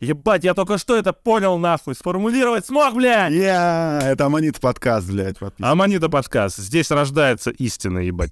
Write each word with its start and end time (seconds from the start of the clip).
Ебать, 0.00 0.44
я 0.44 0.54
только 0.54 0.78
что 0.78 0.96
это 0.96 1.12
понял, 1.12 1.58
нахуй. 1.58 1.94
Сформулировать 1.94 2.64
смог, 2.64 2.94
блядь! 2.94 3.34
Я, 3.34 4.00
это 4.02 4.24
Аманит 4.24 4.58
подкаст, 4.58 5.06
блядь, 5.06 5.38
подписывайтесь. 5.38 5.72
Аманита 5.72 6.08
подкаст. 6.08 6.56
Здесь 6.56 6.90
рождается 6.90 7.50
истина, 7.50 7.98
ебать. 7.98 8.30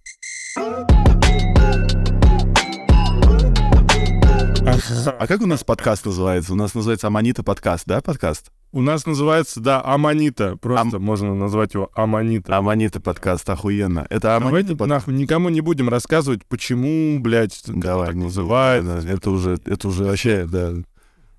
А 4.64 5.26
как 5.26 5.42
у 5.42 5.46
нас 5.46 5.62
подкаст 5.62 6.06
называется? 6.06 6.54
У 6.54 6.56
нас 6.56 6.72
называется 6.72 7.08
Аманита 7.08 7.42
подкаст, 7.42 7.84
да, 7.84 8.00
подкаст? 8.00 8.50
У 8.72 8.80
нас 8.80 9.04
называется, 9.04 9.60
да, 9.60 9.82
Аманита. 9.84 10.56
Просто 10.56 10.98
можно 10.98 11.34
назвать 11.34 11.74
его 11.74 11.90
Аманита. 11.94 12.56
Аманита 12.56 12.98
подкаст, 12.98 13.46
охуенно. 13.50 14.06
Это 14.08 14.36
Аманита 14.36 14.48
Давайте 14.48 14.68
подкаст. 14.70 14.88
нахуй 14.88 15.12
никому 15.20 15.50
не 15.50 15.60
будем 15.60 15.90
рассказывать, 15.90 16.46
почему, 16.46 17.20
блядь, 17.20 17.62
Давай, 17.66 18.06
так 18.06 18.16
не 18.16 18.24
называют. 18.24 18.86
Да, 18.86 19.00
это 19.00 19.30
уже, 19.30 19.58
это 19.66 19.88
уже 19.88 20.04
вообще, 20.04 20.46
да, 20.46 20.72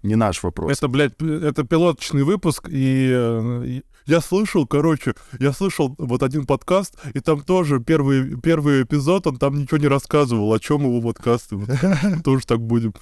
не 0.04 0.16
наш 0.16 0.42
вопрос. 0.44 0.78
Это, 0.78 0.88
блядь, 0.88 1.14
это 1.22 1.64
пилоточный 1.64 2.24
выпуск, 2.24 2.68
и, 2.70 3.10
э, 3.14 3.82
я 4.06 4.22
слышал, 4.22 4.66
короче, 4.66 5.14
я 5.40 5.52
слышал 5.54 5.94
вот 5.98 6.24
один 6.24 6.46
подкаст, 6.46 6.96
и 7.14 7.20
там 7.20 7.42
тоже 7.42 7.80
первый, 7.80 8.40
первый 8.40 8.84
эпизод, 8.84 9.28
он 9.28 9.38
там 9.38 9.60
ничего 9.60 9.78
не 9.78 9.88
рассказывал, 9.88 10.52
о 10.54 10.60
чем 10.60 10.82
его 10.82 11.02
подкасты. 11.02 11.58
Вот 11.58 11.70
Тоже 12.24 12.46
так 12.48 12.60
будем. 12.62 12.94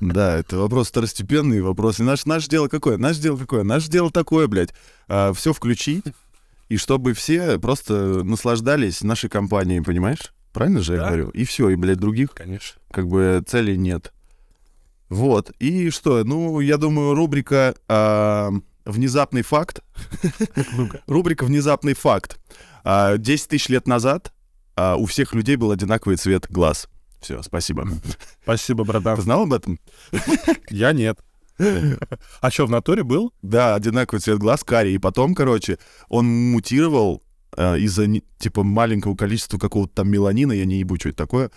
Да, 0.00 0.36
это 0.38 0.56
вопрос 0.58 0.88
второстепенный 0.88 1.60
вопрос. 1.60 2.00
И 2.00 2.02
наш, 2.02 2.24
наше 2.26 2.48
дело 2.48 2.68
какое? 2.68 2.96
Наше 2.96 3.20
дело 3.20 3.36
какое? 3.36 3.62
Наше 3.64 3.90
дело 3.90 4.10
такое, 4.10 4.46
блядь, 4.46 4.72
все 5.34 5.52
включить, 5.52 6.04
и 6.68 6.76
чтобы 6.76 7.14
все 7.14 7.58
просто 7.58 8.22
наслаждались 8.24 9.02
нашей 9.02 9.28
компанией, 9.28 9.80
понимаешь? 9.80 10.32
Правильно 10.52 10.80
же 10.82 10.94
я 10.94 11.00
Да. 11.00 11.06
говорю? 11.08 11.28
И 11.30 11.44
все, 11.44 11.68
и, 11.68 11.74
блядь, 11.76 11.98
других 11.98 12.30
Конечно. 12.32 12.80
как 12.90 13.06
бы 13.08 13.42
целей 13.46 13.76
нет. 13.76 14.12
Вот. 15.10 15.50
И 15.58 15.90
что? 15.90 16.24
Ну, 16.24 16.60
я 16.60 16.78
думаю, 16.78 17.14
рубрика 17.14 17.74
а, 17.88 18.50
«Внезапный 18.84 19.42
факт». 19.42 19.82
Рубрика 21.06 21.44
«Внезапный 21.44 21.94
факт». 21.94 22.40
А, 22.84 23.18
10 23.18 23.48
тысяч 23.48 23.68
лет 23.68 23.86
назад 23.86 24.32
а, 24.76 24.96
у 24.96 25.06
всех 25.06 25.34
людей 25.34 25.56
был 25.56 25.72
одинаковый 25.72 26.16
цвет 26.16 26.46
глаз. 26.48 26.88
Все, 27.20 27.42
спасибо. 27.42 27.86
Спасибо, 28.42 28.84
Ты 28.84 28.92
братан. 28.92 29.20
знал 29.20 29.42
об 29.42 29.52
этом? 29.52 29.78
Я 30.70 30.92
нет. 30.92 31.18
А 32.40 32.50
что, 32.50 32.66
в 32.66 32.70
натуре 32.70 33.02
был? 33.02 33.34
Да, 33.42 33.74
одинаковый 33.74 34.20
цвет 34.20 34.38
глаз, 34.38 34.64
карий. 34.64 34.94
И 34.94 34.98
потом, 34.98 35.34
короче, 35.34 35.78
он 36.08 36.26
мутировал 36.52 37.22
а, 37.56 37.74
из-за, 37.76 38.06
типа, 38.38 38.62
маленького 38.62 39.16
количества 39.16 39.58
какого-то 39.58 39.96
там 39.96 40.08
меланина, 40.08 40.52
я 40.52 40.64
не 40.64 40.78
ебу, 40.78 40.96
что 40.96 41.08
это 41.10 41.18
такое. 41.18 41.50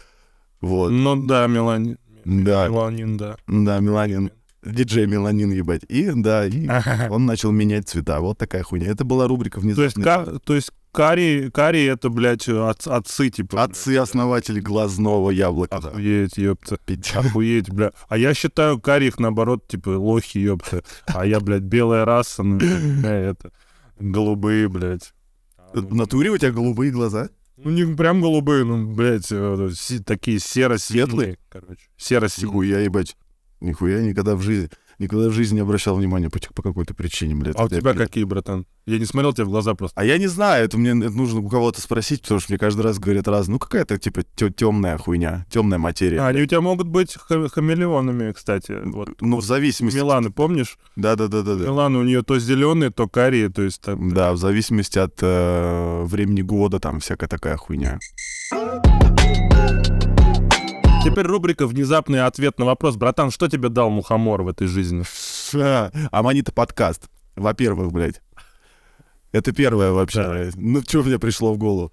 Вот. 0.60 0.90
Ну 0.92 1.26
да, 1.26 1.46
меланин. 1.48 1.98
Да, 2.26 2.68
Меланин, 2.68 3.18
да. 3.18 3.38
да, 3.48 3.80
меланин. 3.80 4.32
Диджей 4.66 5.08
меланин, 5.08 5.52
ебать. 5.52 5.84
И, 5.90 6.10
да, 6.16 6.46
и 6.46 6.70
он 7.10 7.26
начал 7.26 7.52
менять 7.52 7.90
цвета. 7.90 8.22
Вот 8.22 8.38
такая 8.38 8.64
хуйня. 8.64 8.88
Это 8.88 9.04
была 9.04 9.28
рубрика 9.28 9.60
То 9.60 9.84
есть, 9.84 9.98
то 10.02 10.56
есть 10.56 10.72
карий, 10.94 11.52
карий 11.52 11.86
это, 11.90 12.10
блядь, 12.10 12.48
от- 12.48 12.88
отцы, 12.88 13.30
типа. 13.30 13.64
Отцы-основатели 13.64 14.62
глазного 14.62 15.32
яблока. 15.32 15.76
Охуеть, 15.78 16.38
ёпта. 16.38 16.78
Пить. 16.86 17.12
Охуеть, 17.14 17.70
бля. 17.72 17.92
А 18.08 18.18
я 18.18 18.34
считаю 18.34 18.80
карих, 18.80 19.20
наоборот, 19.20 19.68
типа, 19.68 19.90
лохи, 19.90 20.38
ёпта. 20.38 20.82
А 21.08 21.26
я, 21.26 21.42
блядь, 21.42 21.64
белая 21.64 22.06
раса, 22.06 22.44
ну, 22.44 22.58
бля, 22.58 23.12
это, 23.16 23.52
голубые, 24.00 24.70
блядь. 24.70 25.14
В 25.74 25.94
натуре 25.94 26.30
у 26.30 26.38
тебя 26.38 26.52
голубые 26.52 26.92
глаза? 26.92 27.30
Ну, 27.64 27.72
не 27.72 27.96
прям 27.96 28.22
голубые, 28.22 28.66
ну, 28.66 28.94
блядь, 28.94 29.32
э, 29.32 29.70
такие 30.06 30.40
серо-светлые, 30.40 31.38
короче. 31.50 31.88
Серо-синие. 31.98 32.50
Нихуя, 32.50 32.80
ебать. 32.80 33.16
Нихуя, 33.62 34.02
никогда 34.02 34.36
в 34.36 34.42
жизни, 34.42 34.70
никогда 35.04 35.30
в 35.30 35.32
жизни 35.32 35.56
не 35.56 35.62
обращал 35.62 35.96
внимания 35.96 36.30
по, 36.30 36.40
по 36.54 36.62
какой-то 36.62 36.94
причине, 36.94 37.36
блядь. 37.36 37.56
А 37.58 37.66
у 37.66 37.70
тебя 37.70 37.94
пи- 37.94 37.98
какие, 37.98 38.24
братан? 38.24 38.66
Я 38.86 39.00
не 39.00 39.06
смотрел 39.06 39.32
тебе 39.34 39.46
в 39.46 39.50
глаза 39.50 39.76
просто. 39.76 40.00
А 40.00 40.04
я 40.04 40.18
не 40.18 40.28
знаю, 40.28 40.66
это 40.66 40.78
мне 40.78 40.90
это 40.92 41.16
нужно 41.16 41.40
у 41.40 41.48
кого-то 41.48 41.80
спросить, 41.80 42.22
потому 42.24 42.42
что 42.42 42.52
мне 42.52 42.60
каждый 42.60 42.82
раз 42.82 43.00
говорят 43.00 43.28
раз, 43.28 43.48
ну 43.48 43.58
какая-то 43.60 43.98
типа 43.98 44.24
темная 44.24 44.98
хуйня, 44.98 45.46
темная 45.50 45.78
материя. 45.78 46.20
А, 46.20 46.28
они 46.28 46.42
у 46.42 46.46
тебя 46.46 46.60
могут 46.60 46.88
быть 46.88 47.16
ха- 47.16 47.48
хамелеонами, 47.48 48.34
кстати. 48.34 48.78
Вот. 48.84 49.22
ну, 49.22 49.38
в 49.38 49.46
зависимости... 49.46 49.98
Миланы, 49.98 50.32
помнишь? 50.32 50.78
Да-да-да-да-да. 50.98 51.64
Миланы 51.64 52.00
у 52.00 52.04
нее 52.04 52.24
то 52.24 52.38
зеленые, 52.40 52.92
то 52.92 53.08
карие, 53.08 53.50
то 53.50 53.62
есть 53.62 53.82
там... 53.82 54.14
Да, 54.14 54.34
в 54.34 54.38
зависимости 54.38 55.00
от 55.00 55.18
э, 55.22 56.04
времени 56.04 56.42
года, 56.42 56.80
там 56.80 57.00
всякая 57.00 57.28
такая 57.28 57.56
хуйня. 57.58 58.00
Теперь 61.04 61.28
рубрика 61.28 61.68
«Внезапный 61.68 62.24
ответ 62.24 62.58
на 62.60 62.66
вопрос». 62.66 62.96
Братан, 62.96 63.30
что 63.30 63.50
тебе 63.50 63.68
дал 63.68 63.90
мухомор 63.90 64.44
в 64.44 64.48
этой 64.48 64.68
жизни? 64.68 65.04
Ша, 65.52 65.92
Аманита 66.12 66.54
подкаст. 66.54 67.10
Во-первых, 67.36 67.92
блядь. 67.92 68.22
Это 69.34 69.52
первое 69.52 69.92
вообще. 69.92 70.24
Да. 70.24 70.52
Ну, 70.56 70.82
что 70.82 71.04
мне 71.04 71.20
пришло 71.20 71.54
в 71.54 71.58
голову? 71.58 71.92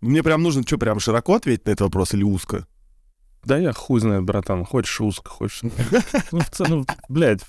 Мне 0.00 0.22
прям 0.22 0.44
нужно, 0.44 0.62
что, 0.62 0.78
прям 0.78 1.00
широко 1.00 1.34
ответить 1.34 1.66
на 1.66 1.70
этот 1.70 1.80
вопрос 1.82 2.14
или 2.14 2.22
узко? 2.22 2.68
Да 3.44 3.58
я 3.58 3.72
хуй 3.72 4.00
знает, 4.00 4.22
братан. 4.22 4.64
Хочешь 4.64 5.00
узко, 5.00 5.28
хочешь... 5.28 5.62
Ну, 6.30 6.40
в 6.40 6.50
целом, 6.50 6.70
ну, 6.80 6.86
блядь. 7.08 7.44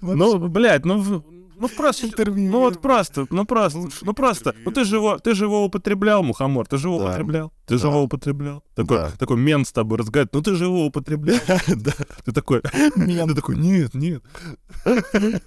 Ну, 0.00 0.48
блядь, 0.48 0.84
ну... 0.84 1.41
Ну 1.62 1.68
просто, 1.68 2.08
ну 2.26 2.58
вот 2.58 2.82
просто, 2.82 3.24
ну 3.30 3.44
просто, 3.44 3.88
ну 4.02 4.14
просто, 4.14 4.52
ну 4.64 4.72
ты 4.72 4.84
же 4.84 4.96
его, 4.96 5.18
ты 5.20 5.32
же 5.32 5.44
его 5.44 5.64
употреблял, 5.64 6.24
мухомор, 6.24 6.66
ты 6.66 6.76
же 6.76 6.88
его 6.88 6.96
употреблял, 6.96 7.52
ты 7.66 7.78
же 7.78 7.86
его 7.86 8.02
употреблял. 8.02 8.64
Такой, 8.74 8.98
такой 9.16 9.36
мент 9.36 9.68
с 9.68 9.72
тобой 9.72 9.98
разговаривает, 9.98 10.34
ну 10.34 10.42
ты 10.42 10.56
же 10.56 10.64
его 10.64 10.86
употреблял. 10.86 11.38
Да. 11.76 11.92
Ты 12.24 12.32
такой, 12.32 12.62
нет, 12.96 13.28
ты 13.28 13.34
такой, 13.36 13.56
нет, 13.56 13.94
нет. 13.94 14.24
Нет, 14.84 15.42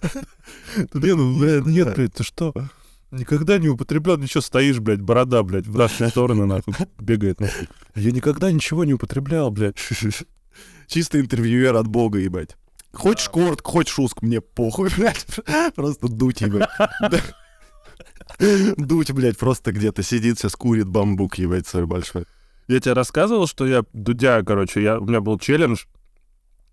ну, 0.93 1.37
блядь, 1.37 1.65
нет, 1.65 1.93
блядь, 1.95 2.13
ты 2.13 2.23
что? 2.23 2.53
Никогда 3.11 3.57
не 3.57 3.67
употреблял, 3.67 4.17
ничего, 4.17 4.39
стоишь, 4.39 4.79
блядь, 4.79 5.01
борода, 5.01 5.43
блядь, 5.43 5.67
в 5.67 5.77
разные 5.77 6.11
стороны, 6.11 6.45
нахуй, 6.45 6.75
бегает, 6.97 7.41
нахуй. 7.41 7.67
Я 7.95 8.11
никогда 8.13 8.53
ничего 8.53 8.85
не 8.85 8.93
употреблял, 8.93 9.51
блядь. 9.51 9.75
Чисто 10.87 11.19
интервьюер 11.19 11.75
от 11.75 11.87
бога, 11.87 12.19
ебать. 12.19 12.55
Хочешь 12.95 13.29
коротко, 13.29 13.69
хочешь 13.69 13.99
узко, 13.99 14.25
мне 14.25 14.41
похуй, 14.41 14.89
блядь. 14.97 15.25
Просто 15.75 16.07
дуть, 16.07 16.41
ебать. 16.41 16.69
Дуть, 18.77 19.11
блядь, 19.11 19.37
просто 19.37 19.71
где-то 19.71 20.03
сидит, 20.03 20.39
сейчас 20.39 20.55
курит 20.55 20.87
бамбук, 20.87 21.37
ебать, 21.37 21.67
свой 21.67 21.85
большой. 21.85 22.25
Я 22.67 22.79
тебе 22.79 22.93
рассказывал, 22.93 23.47
что 23.47 23.65
я 23.67 23.83
Дудя, 23.93 24.43
короче, 24.43 24.81
я, 24.81 24.99
у 24.99 25.05
меня 25.05 25.21
был 25.21 25.37
челлендж, 25.37 25.85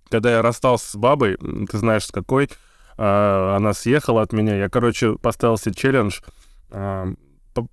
когда 0.09 0.31
я 0.31 0.43
расстался 0.43 0.91
с 0.91 0.95
бабой, 0.97 1.37
ты 1.71 1.79
знаешь, 1.79 2.07
с 2.07 2.11
какой, 2.11 2.51
а, 2.97 3.57
она 3.57 3.75
съехала 3.75 4.23
от 4.23 4.33
меня, 4.33 4.57
я, 4.57 4.69
короче, 4.69 5.17
поставил 5.19 5.59
себе 5.59 5.75
челлендж 5.75 6.21
а, 6.71 7.13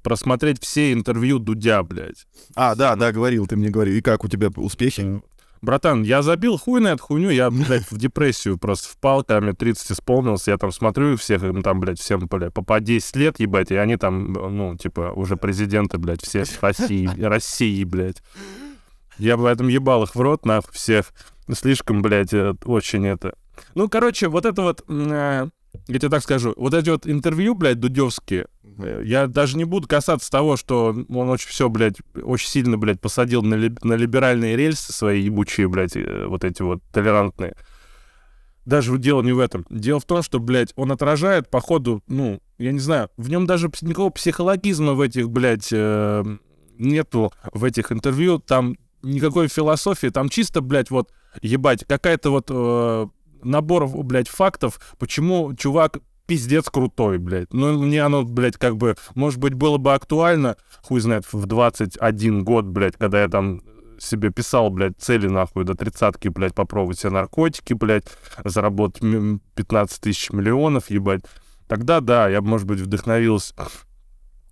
просмотреть 0.03 0.61
все 0.61 0.91
интервью 0.91 1.39
Дудя, 1.39 1.83
блядь. 1.83 2.25
А, 2.55 2.75
да, 2.75 2.95
да, 2.95 3.11
говорил, 3.11 3.47
ты 3.47 3.55
мне 3.55 3.69
говорил. 3.69 3.95
И 3.95 4.01
как 4.01 4.23
у 4.23 4.27
тебя 4.27 4.49
успехи? 4.55 5.21
Братан, 5.61 6.03
я 6.03 6.21
забил 6.21 6.57
хуй 6.57 6.79
на 6.79 6.89
эту 6.89 7.03
хуйню, 7.03 7.29
я, 7.29 7.49
блядь, 7.51 7.89
в 7.91 7.97
депрессию 7.97 8.57
просто 8.57 8.89
впал, 8.89 9.23
когда 9.23 9.41
мне 9.41 9.53
30 9.53 9.91
исполнилось, 9.91 10.47
я 10.47 10.57
там 10.57 10.71
смотрю 10.71 11.17
всех, 11.17 11.43
им 11.43 11.61
там, 11.61 11.79
блядь, 11.79 11.99
всем, 11.99 12.27
блядь, 12.27 12.53
по, 12.53 12.63
по 12.63 12.79
10 12.79 13.15
лет, 13.17 13.39
ебать, 13.39 13.71
и 13.71 13.75
они 13.75 13.97
там, 13.97 14.31
ну, 14.31 14.77
типа, 14.77 15.11
уже 15.15 15.35
президенты, 15.35 15.97
блядь, 15.97 16.23
все 16.23 16.45
России, 16.61 17.09
России, 17.21 17.83
блядь. 17.83 18.23
Я 19.17 19.37
поэтому 19.37 19.69
ебал 19.69 20.03
их 20.03 20.15
в 20.15 20.21
рот, 20.21 20.45
нахуй, 20.45 20.73
всех. 20.73 21.11
Слишком, 21.51 22.01
блядь, 22.01 22.33
э, 22.33 22.53
очень 22.63 23.05
это... 23.05 23.33
Ну, 23.75 23.89
короче, 23.89 24.29
вот 24.29 24.45
это 24.45 24.61
вот, 24.61 24.85
э, 24.87 25.49
я 25.87 25.99
тебе 25.99 26.09
так 26.09 26.23
скажу, 26.23 26.53
вот 26.55 26.73
эти 26.73 26.89
вот 26.89 27.05
интервью, 27.05 27.53
блядь, 27.53 27.79
дудевские, 27.79 28.47
Я 29.03 29.27
даже 29.27 29.57
не 29.57 29.65
буду 29.65 29.87
касаться 29.87 30.29
того, 30.29 30.57
что 30.57 30.95
он 31.09 31.29
очень 31.29 31.49
все, 31.49 31.69
блядь, 31.69 31.97
очень 32.21 32.47
сильно, 32.49 32.77
блядь, 32.77 33.01
посадил 33.01 33.41
на, 33.41 33.55
либ- 33.55 33.79
на 33.83 33.93
либеральные 33.93 34.55
рельсы 34.55 34.93
свои 34.93 35.21
ебучие, 35.21 35.67
блядь, 35.67 35.95
э, 35.95 36.25
вот 36.27 36.43
эти 36.43 36.61
вот 36.61 36.81
толерантные. 36.91 37.55
Даже 38.65 38.97
дело 38.97 39.21
не 39.21 39.31
в 39.31 39.39
этом. 39.39 39.65
Дело 39.69 39.99
в 39.99 40.05
том, 40.05 40.21
что, 40.21 40.39
блядь, 40.39 40.73
он 40.75 40.91
отражает, 40.91 41.49
походу, 41.49 42.03
ну, 42.07 42.39
я 42.57 42.71
не 42.71 42.79
знаю, 42.79 43.09
в 43.17 43.29
нем 43.29 43.45
даже 43.45 43.71
никакого 43.81 44.11
психологизма 44.11 44.93
в 44.93 45.01
этих, 45.01 45.29
блядь, 45.29 45.69
э, 45.71 46.23
нету 46.77 47.33
в 47.51 47.63
этих 47.63 47.91
интервью, 47.91 48.39
там 48.39 48.75
никакой 49.01 49.47
философии, 49.47 50.07
там 50.07 50.29
чисто, 50.29 50.61
блядь, 50.61 50.89
вот, 50.91 51.11
ебать, 51.41 51.85
какая-то 51.85 52.31
вот 52.31 52.47
э, 52.49 53.07
набор, 53.43 53.87
блядь, 53.87 54.27
фактов, 54.27 54.79
почему 54.97 55.55
чувак 55.55 55.99
пиздец 56.29 56.69
крутой, 56.69 57.17
блядь. 57.17 57.51
Ну, 57.53 57.79
мне 57.79 58.03
оно, 58.03 58.23
блядь, 58.23 58.55
как 58.55 58.77
бы, 58.77 58.95
может 59.15 59.39
быть, 59.39 59.55
было 59.55 59.77
бы 59.77 59.95
актуально, 59.95 60.57
хуй 60.83 60.99
знает, 60.99 61.25
в 61.33 61.47
21 61.47 62.43
год, 62.43 62.65
блядь, 62.65 62.97
когда 62.97 63.23
я 63.23 63.27
там 63.27 63.63
себе 63.97 64.29
писал, 64.29 64.69
блядь, 64.69 64.93
цели, 64.99 65.27
нахуй, 65.27 65.65
до 65.65 65.73
тридцатки, 65.73 66.27
блядь, 66.27 66.53
попробовать 66.53 66.99
все 66.99 67.09
наркотики, 67.09 67.73
блядь, 67.73 68.05
заработать 68.45 69.01
м- 69.03 69.41
15 69.55 70.01
тысяч 70.01 70.29
миллионов, 70.29 70.91
ебать. 70.91 71.21
Тогда, 71.67 71.99
да, 71.99 72.29
я 72.29 72.41
бы, 72.41 72.47
может 72.47 72.67
быть, 72.67 72.79
вдохновился. 72.79 73.55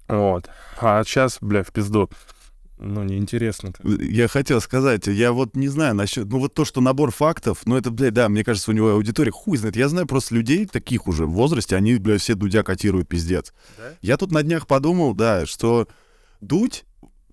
Вот. 0.07 0.49
А 0.81 1.03
сейчас, 1.03 1.37
блядь, 1.41 1.67
в 1.67 1.71
пизду. 1.71 2.09
Ну, 2.79 3.03
неинтересно. 3.03 3.73
Я 3.83 4.27
хотел 4.27 4.61
сказать, 4.61 5.07
я 5.07 5.31
вот 5.31 5.55
не 5.55 5.67
знаю 5.67 5.95
насчет... 5.95 6.27
Ну, 6.27 6.39
вот 6.39 6.53
то, 6.53 6.63
что 6.63 6.79
набор 6.79 7.11
фактов, 7.11 7.61
ну, 7.65 7.75
это, 7.75 7.89
блядь, 7.89 8.13
да, 8.13 8.29
мне 8.29 8.43
кажется, 8.43 8.71
у 8.71 8.73
него 8.73 8.91
аудитория 8.91 9.31
хуй 9.31 9.57
знает. 9.57 9.75
Я 9.75 9.89
знаю 9.89 10.05
просто 10.05 10.35
людей 10.35 10.65
таких 10.65 11.07
уже 11.07 11.25
в 11.25 11.31
возрасте, 11.31 11.75
они, 11.75 11.95
блядь, 11.95 12.21
все 12.21 12.35
Дудя 12.35 12.63
котируют 12.63 13.07
пиздец. 13.07 13.53
Да? 13.77 13.93
Я 14.01 14.17
тут 14.17 14.31
на 14.31 14.43
днях 14.43 14.67
подумал, 14.67 15.13
да, 15.13 15.45
что 15.45 15.87
Дудь... 16.41 16.83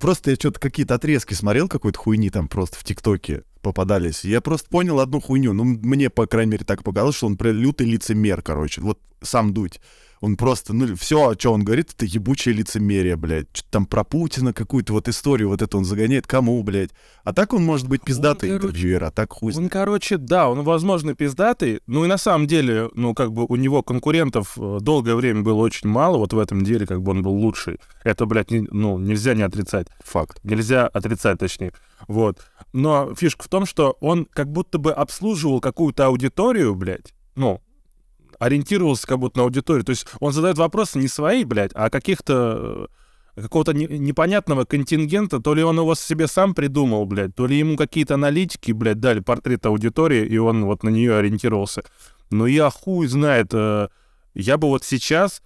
Просто 0.00 0.32
я 0.32 0.36
что-то 0.36 0.60
какие-то 0.60 0.96
отрезки 0.96 1.32
смотрел 1.34 1.66
какой-то 1.66 1.98
хуйни 1.98 2.28
там 2.28 2.48
просто 2.48 2.76
в 2.76 2.84
ТикТоке 2.84 3.44
попадались. 3.62 4.24
Я 4.24 4.40
просто 4.42 4.68
понял 4.68 5.00
одну 5.00 5.20
хуйню. 5.20 5.54
Ну, 5.54 5.64
мне, 5.64 6.10
по 6.10 6.26
крайней 6.26 6.52
мере, 6.52 6.64
так 6.64 6.82
показалось, 6.82 7.16
что 7.16 7.26
он 7.26 7.36
прям 7.38 7.56
лютый 7.56 7.86
лицемер, 7.86 8.42
короче. 8.42 8.82
Вот 8.82 8.98
сам 9.22 9.54
Дудь. 9.54 9.80
Он 10.24 10.38
просто, 10.38 10.72
ну, 10.72 10.96
все, 10.96 11.34
что 11.34 11.52
он 11.52 11.64
говорит, 11.64 11.92
это 11.94 12.06
ебучее 12.06 12.54
лицемерие, 12.54 13.14
блядь. 13.16 13.48
Что-то 13.52 13.70
там 13.70 13.84
про 13.84 14.04
Путина 14.04 14.54
какую-то 14.54 14.94
вот 14.94 15.06
историю 15.06 15.50
вот 15.50 15.60
это 15.60 15.76
он 15.76 15.84
загоняет. 15.84 16.26
Кому, 16.26 16.62
блядь? 16.62 16.92
А 17.24 17.34
так 17.34 17.52
он 17.52 17.62
может 17.62 17.88
быть 17.88 18.02
пиздатый 18.02 18.48
короче, 18.48 18.68
интервьюер, 18.68 19.04
а 19.04 19.10
так 19.10 19.34
хуй 19.34 19.52
Он, 19.54 19.68
короче, 19.68 20.16
да, 20.16 20.48
он, 20.48 20.62
возможно, 20.62 21.14
пиздатый. 21.14 21.80
Ну 21.86 22.06
и 22.06 22.08
на 22.08 22.16
самом 22.16 22.46
деле, 22.46 22.88
ну, 22.94 23.12
как 23.12 23.34
бы 23.34 23.44
у 23.46 23.56
него 23.56 23.82
конкурентов 23.82 24.56
э, 24.56 24.78
долгое 24.80 25.14
время 25.14 25.42
было 25.42 25.60
очень 25.60 25.90
мало. 25.90 26.16
Вот 26.16 26.32
в 26.32 26.38
этом 26.38 26.64
деле, 26.64 26.86
как 26.86 27.02
бы 27.02 27.10
он 27.10 27.22
был 27.22 27.34
лучший. 27.34 27.78
Это, 28.02 28.24
блядь, 28.24 28.50
не, 28.50 28.66
ну, 28.70 28.98
нельзя 28.98 29.34
не 29.34 29.42
отрицать. 29.42 29.88
Факт. 30.04 30.40
Нельзя 30.42 30.86
отрицать, 30.86 31.38
точнее. 31.38 31.74
Вот. 32.08 32.38
Но 32.72 33.14
фишка 33.14 33.44
в 33.44 33.48
том, 33.48 33.66
что 33.66 33.98
он 34.00 34.24
как 34.24 34.50
будто 34.50 34.78
бы 34.78 34.90
обслуживал 34.90 35.60
какую-то 35.60 36.06
аудиторию, 36.06 36.74
блядь. 36.74 37.12
Ну, 37.36 37.60
ориентировался 38.44 39.06
как 39.06 39.18
будто 39.18 39.38
на 39.38 39.44
аудиторию. 39.44 39.84
То 39.84 39.90
есть 39.90 40.06
он 40.20 40.32
задает 40.32 40.58
вопросы 40.58 40.98
не 40.98 41.08
свои, 41.08 41.44
блядь, 41.44 41.72
а 41.74 41.88
каких-то 41.90 42.88
э, 43.36 43.42
какого-то 43.42 43.72
не, 43.72 43.86
непонятного 43.86 44.64
контингента, 44.64 45.40
то 45.40 45.54
ли 45.54 45.62
он 45.62 45.78
его 45.78 45.94
себе 45.94 46.28
сам 46.28 46.54
придумал, 46.54 47.06
блядь, 47.06 47.34
то 47.34 47.46
ли 47.46 47.58
ему 47.58 47.76
какие-то 47.76 48.14
аналитики, 48.14 48.72
блядь, 48.72 49.00
дали 49.00 49.20
портрет 49.20 49.64
аудитории, 49.66 50.26
и 50.26 50.36
он 50.38 50.64
вот 50.64 50.82
на 50.82 50.90
нее 50.90 51.16
ориентировался. 51.16 51.82
Но 52.30 52.46
я 52.46 52.70
хуй 52.70 53.06
знает, 53.06 53.48
э, 53.52 53.88
я 54.34 54.58
бы 54.58 54.68
вот 54.68 54.84
сейчас 54.84 55.42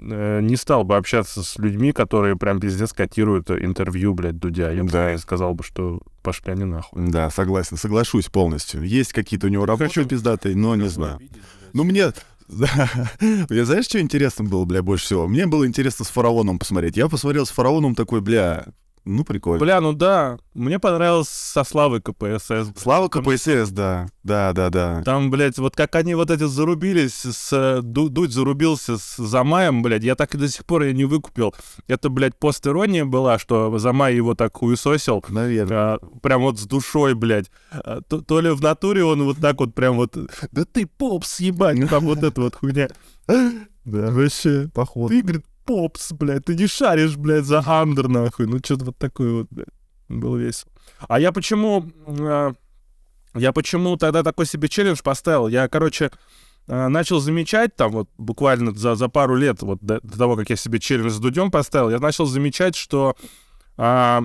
э, 0.00 0.40
не 0.40 0.56
стал 0.56 0.84
бы 0.84 0.96
общаться 0.96 1.42
с 1.42 1.58
людьми, 1.58 1.92
которые 1.92 2.36
прям 2.36 2.60
пиздец 2.60 2.92
котируют 2.92 3.50
интервью, 3.50 4.14
блядь, 4.14 4.38
Дудя. 4.38 4.70
Я 4.70 4.84
бы 4.84 4.90
Да. 4.90 5.18
сказал 5.18 5.54
бы, 5.54 5.64
что 5.64 6.00
пошли 6.22 6.52
они 6.52 6.64
нахуй. 6.64 7.08
Да, 7.08 7.30
согласен, 7.30 7.76
соглашусь 7.76 8.26
полностью. 8.26 8.82
Есть 8.82 9.12
какие-то 9.12 9.48
у 9.48 9.50
него 9.50 9.66
работы 9.66 10.04
пиздатые, 10.04 10.56
но 10.56 10.76
не 10.76 10.88
знаю. 10.88 11.18
Ну, 11.74 11.84
мне... 11.84 12.12
Да. 12.48 12.88
Я 13.50 13.64
знаешь, 13.64 13.84
что 13.84 14.00
интересно 14.00 14.44
было, 14.44 14.64
бля, 14.64 14.82
больше 14.82 15.04
всего? 15.04 15.28
Мне 15.28 15.46
было 15.46 15.66
интересно 15.66 16.04
с 16.04 16.08
фараоном 16.08 16.58
посмотреть. 16.58 16.96
Я 16.96 17.08
посмотрел 17.08 17.46
с 17.46 17.50
фараоном 17.50 17.94
такой, 17.94 18.20
бля, 18.20 18.66
ну, 19.08 19.24
прикольно. 19.24 19.58
Бля, 19.58 19.80
ну 19.80 19.92
да, 19.92 20.38
мне 20.54 20.78
понравилось 20.78 21.28
со 21.28 21.64
Славой 21.64 22.00
КПСС. 22.02 22.72
Слава 22.76 23.08
КПСС, 23.08 23.70
да. 23.70 24.08
Да, 24.22 24.52
да, 24.52 24.68
да. 24.70 25.02
Там, 25.04 25.30
блядь, 25.30 25.58
вот 25.58 25.74
как 25.74 25.94
они 25.94 26.14
вот 26.14 26.30
эти 26.30 26.44
зарубились, 26.44 27.14
с, 27.24 27.48
э, 27.52 27.80
Ду- 27.82 28.10
Дудь 28.10 28.32
зарубился 28.32 28.98
с 28.98 29.16
Замаем, 29.16 29.82
блядь, 29.82 30.04
я 30.04 30.14
так 30.14 30.34
и 30.34 30.38
до 30.38 30.48
сих 30.48 30.66
пор 30.66 30.82
ее 30.82 30.92
не 30.94 31.06
выкупил. 31.06 31.54
Это, 31.86 32.10
блядь, 32.10 32.36
постирония 32.38 33.04
была, 33.04 33.38
что 33.38 33.78
Замай 33.78 34.14
его 34.14 34.34
так 34.34 34.56
хуесосил. 34.56 35.24
Наверное. 35.28 35.94
а, 35.94 35.98
прям 36.22 36.42
вот 36.42 36.58
с 36.58 36.66
душой, 36.66 37.14
блядь. 37.14 37.50
А, 37.70 38.02
то, 38.02 38.20
то 38.20 38.40
ли 38.40 38.50
в 38.50 38.60
натуре 38.60 39.04
он 39.04 39.22
вот 39.24 39.38
так 39.38 39.58
вот 39.60 39.74
прям 39.74 39.96
вот... 39.96 40.16
Да 40.52 40.64
ты 40.64 40.86
попс, 40.86 41.40
ебать, 41.40 41.88
там 41.88 42.04
вот 42.04 42.22
эта 42.22 42.40
вот 42.40 42.54
хуйня. 42.54 42.88
Да, 43.84 44.10
вообще, 44.10 44.68
походу. 44.74 45.08
Ты, 45.08 45.22
говорит, 45.22 45.46
попс, 45.68 46.12
блядь, 46.12 46.46
ты 46.46 46.54
не 46.54 46.66
шаришь, 46.66 47.16
блядь, 47.16 47.44
за 47.44 47.62
андер, 47.64 48.08
нахуй. 48.08 48.46
Ну, 48.46 48.58
что-то 48.58 48.86
вот 48.86 48.96
такое 48.96 49.32
вот, 49.32 49.48
блядь, 49.50 49.68
было 50.08 50.36
весело. 50.36 50.72
А 51.08 51.20
я 51.20 51.30
почему... 51.30 51.84
а, 52.06 52.52
я 53.34 53.52
почему 53.52 53.96
тогда 53.98 54.22
такой 54.22 54.46
себе 54.46 54.68
челлендж 54.68 55.02
поставил? 55.04 55.46
Я, 55.48 55.68
короче, 55.68 56.10
а, 56.68 56.88
начал 56.88 57.20
замечать 57.20 57.76
там 57.76 57.92
вот 57.92 58.08
буквально 58.16 58.74
за, 58.74 58.94
за 58.94 59.08
пару 59.08 59.36
лет, 59.36 59.60
вот 59.60 59.78
до, 59.82 60.00
до 60.00 60.18
того, 60.18 60.36
как 60.36 60.48
я 60.48 60.56
себе 60.56 60.78
челлендж 60.78 61.10
с 61.10 61.18
Дудем 61.18 61.50
поставил, 61.50 61.90
я 61.90 61.98
начал 61.98 62.24
замечать, 62.24 62.74
что 62.74 63.14
а, 63.76 64.24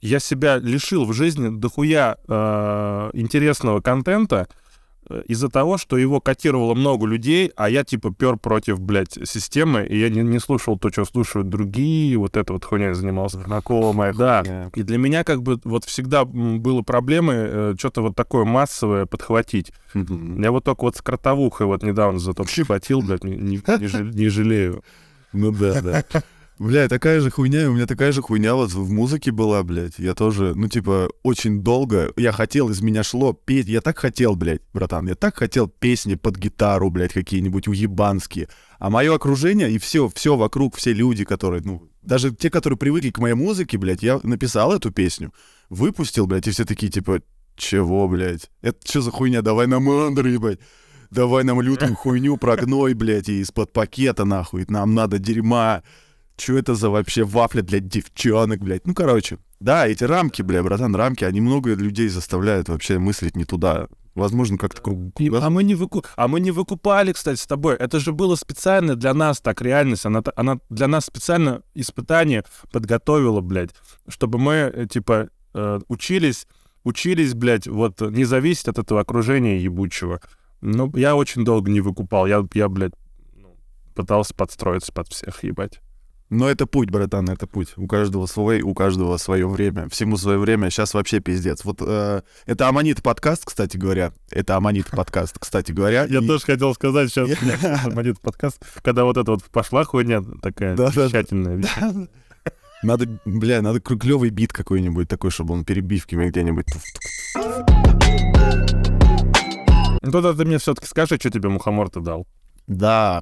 я 0.00 0.18
себя 0.18 0.58
лишил 0.58 1.04
в 1.04 1.12
жизни 1.12 1.56
дохуя 1.56 2.16
а, 2.26 3.10
интересного 3.12 3.80
контента 3.80 4.48
из-за 5.26 5.48
того, 5.48 5.78
что 5.78 5.96
его 5.96 6.20
котировало 6.20 6.74
много 6.74 7.06
людей, 7.06 7.50
а 7.56 7.68
я 7.68 7.84
типа 7.84 8.12
пер 8.12 8.36
против, 8.36 8.80
блядь, 8.80 9.18
системы, 9.24 9.86
и 9.86 9.98
я 9.98 10.08
не, 10.08 10.22
не 10.22 10.38
слушал 10.38 10.78
то, 10.78 10.90
что 10.90 11.04
слушают 11.04 11.48
другие, 11.48 12.16
вот 12.16 12.36
это 12.36 12.52
вот 12.52 12.64
хуйня 12.64 12.94
занимался. 12.94 13.40
Знакомая 13.42 14.12
Да, 14.14 14.70
и 14.74 14.82
для 14.82 14.98
меня 14.98 15.24
как 15.24 15.42
бы 15.42 15.60
вот 15.64 15.84
всегда 15.84 16.24
было 16.24 16.82
проблемой 16.82 17.36
э, 17.38 17.74
что-то 17.78 18.02
вот 18.02 18.16
такое 18.16 18.44
массовое 18.44 19.06
подхватить. 19.06 19.72
Я 19.94 20.50
вот 20.52 20.64
только 20.64 20.82
вот 20.82 20.96
с 20.96 21.02
кротовухой 21.02 21.66
вот 21.66 21.82
недавно 21.82 22.18
зато 22.18 22.44
подхватил, 22.44 23.00
блядь, 23.02 23.24
не, 23.24 23.36
не- 23.36 23.60
не 24.14 24.28
жалею. 24.28 24.82
Ну 25.32 25.50
да, 25.50 25.80
да. 25.82 26.04
Бля, 26.58 26.88
такая 26.88 27.20
же 27.20 27.30
хуйня, 27.30 27.68
у 27.68 27.72
меня 27.72 27.86
такая 27.86 28.12
же 28.12 28.22
хуйня 28.22 28.54
вот 28.54 28.72
в 28.72 28.92
музыке 28.92 29.32
была, 29.32 29.64
блядь. 29.64 29.98
Я 29.98 30.14
тоже, 30.14 30.52
ну, 30.54 30.68
типа, 30.68 31.08
очень 31.24 31.62
долго, 31.62 32.12
я 32.16 32.30
хотел, 32.30 32.70
из 32.70 32.80
меня 32.80 33.02
шло 33.02 33.32
петь, 33.32 33.66
я 33.66 33.80
так 33.80 33.98
хотел, 33.98 34.36
блядь, 34.36 34.62
братан, 34.72 35.08
я 35.08 35.16
так 35.16 35.36
хотел 35.36 35.66
песни 35.66 36.14
под 36.14 36.36
гитару, 36.36 36.90
блядь, 36.90 37.12
какие-нибудь 37.12 37.66
уебанские. 37.66 38.48
А 38.78 38.88
мое 38.88 39.12
окружение 39.12 39.68
и 39.68 39.78
все, 39.78 40.08
все 40.14 40.36
вокруг, 40.36 40.76
все 40.76 40.92
люди, 40.92 41.24
которые, 41.24 41.62
ну, 41.64 41.88
даже 42.02 42.32
те, 42.32 42.50
которые 42.50 42.78
привыкли 42.78 43.10
к 43.10 43.18
моей 43.18 43.34
музыке, 43.34 43.76
блядь, 43.76 44.04
я 44.04 44.20
написал 44.22 44.72
эту 44.72 44.92
песню, 44.92 45.32
выпустил, 45.70 46.28
блядь, 46.28 46.46
и 46.46 46.52
все 46.52 46.64
такие, 46.64 46.92
типа, 46.92 47.20
чего, 47.56 48.06
блядь? 48.06 48.50
Это 48.62 48.78
что 48.84 49.00
за 49.00 49.10
хуйня? 49.10 49.42
Давай 49.42 49.66
нам 49.66 49.88
андер, 49.88 50.26
ебать. 50.26 50.60
Давай 51.10 51.44
нам 51.44 51.60
лютую 51.60 51.94
хуйню 51.94 52.36
про 52.36 52.56
гной, 52.56 52.94
блядь, 52.94 53.28
и 53.28 53.40
из-под 53.40 53.72
пакета, 53.72 54.24
нахуй. 54.24 54.64
Нам 54.68 54.94
надо 54.94 55.18
дерьма. 55.18 55.82
Чё 56.36 56.58
это 56.58 56.74
за 56.74 56.90
вообще 56.90 57.24
вафля 57.24 57.62
для 57.62 57.80
девчонок, 57.80 58.60
блядь? 58.60 58.86
Ну, 58.86 58.94
короче, 58.94 59.38
да, 59.60 59.86
эти 59.86 60.04
рамки, 60.04 60.42
бля, 60.42 60.62
братан, 60.62 60.94
рамки, 60.94 61.24
они 61.24 61.40
много 61.40 61.74
людей 61.74 62.08
заставляют 62.08 62.68
вообще 62.68 62.98
мыслить 62.98 63.36
не 63.36 63.44
туда. 63.44 63.88
Возможно, 64.14 64.58
как-то 64.58 64.80
круг... 64.80 65.12
А, 65.40 65.50
мы 65.50 65.64
не 65.64 65.74
выку... 65.74 66.04
а 66.16 66.28
мы 66.28 66.38
не 66.38 66.52
выкупали, 66.52 67.12
кстати, 67.12 67.38
с 67.38 67.46
тобой. 67.46 67.74
Это 67.74 67.98
же 67.98 68.12
было 68.12 68.36
специально 68.36 68.94
для 68.94 69.12
нас, 69.12 69.40
так 69.40 69.60
реальность. 69.60 70.06
Она, 70.06 70.22
она 70.36 70.58
для 70.70 70.86
нас 70.86 71.06
специально 71.06 71.62
испытание 71.74 72.44
подготовила, 72.70 73.40
блядь, 73.40 73.70
чтобы 74.06 74.38
мы, 74.38 74.52
э, 74.52 74.86
типа, 74.88 75.30
э, 75.54 75.80
учились, 75.88 76.46
учились, 76.84 77.34
блядь, 77.34 77.66
вот 77.66 78.00
не 78.00 78.24
зависеть 78.24 78.68
от 78.68 78.78
этого 78.78 79.00
окружения 79.00 79.58
ебучего. 79.58 80.20
Ну, 80.60 80.92
я 80.96 81.16
очень 81.16 81.44
долго 81.44 81.70
не 81.70 81.80
выкупал. 81.80 82.26
Я, 82.26 82.46
я 82.54 82.68
блядь, 82.68 82.94
ну, 83.34 83.56
пытался 83.94 84.32
подстроиться 84.32 84.92
под 84.92 85.08
всех, 85.08 85.42
ебать. 85.42 85.80
Но 86.30 86.48
это 86.48 86.66
путь, 86.66 86.90
братан, 86.90 87.28
это 87.28 87.46
путь. 87.46 87.74
У 87.76 87.86
каждого 87.86 88.26
свой, 88.26 88.62
у 88.62 88.74
каждого 88.74 89.16
свое 89.18 89.46
время. 89.46 89.88
Всему 89.90 90.16
свое 90.16 90.38
время. 90.38 90.70
Сейчас 90.70 90.94
вообще 90.94 91.20
пиздец. 91.20 91.64
Вот 91.64 91.78
э, 91.80 92.22
это 92.46 92.68
Аманит 92.68 93.02
подкаст, 93.02 93.44
кстати 93.44 93.76
говоря. 93.76 94.12
Это 94.30 94.56
Аманит 94.56 94.86
подкаст, 94.90 95.38
кстати 95.38 95.72
говоря. 95.72 96.06
Я 96.06 96.20
И- 96.20 96.26
тоже 96.26 96.44
хотел 96.44 96.74
сказать 96.74 97.10
сейчас, 97.10 97.30
один 97.96 98.16
подкаст, 98.16 98.64
когда 98.82 99.04
вот 99.04 99.16
это 99.18 99.32
вот 99.32 99.44
пошла 99.44 99.84
хуйня 99.84 100.22
такая 100.42 100.76
тщательная. 100.76 101.62
Надо, 102.82 103.06
бля, 103.24 103.62
надо 103.62 103.80
клевый 103.80 104.28
бит 104.28 104.52
какой-нибудь 104.52 105.08
такой, 105.08 105.30
чтобы 105.30 105.54
он 105.54 105.64
перебивками 105.64 106.28
где-нибудь. 106.28 106.66
Ну, 110.02 110.10
тогда 110.12 110.34
ты 110.34 110.44
мне 110.44 110.58
все-таки 110.58 110.86
скажи, 110.86 111.16
что 111.16 111.30
тебе 111.30 111.48
мухомор-то 111.48 112.00
дал. 112.00 112.26
Да, 112.66 113.20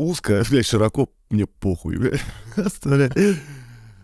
узко, 0.00 0.42
блядь, 0.50 0.66
широко, 0.66 1.08
мне 1.30 1.46
похуй, 1.46 1.96
блядь. 1.96 2.20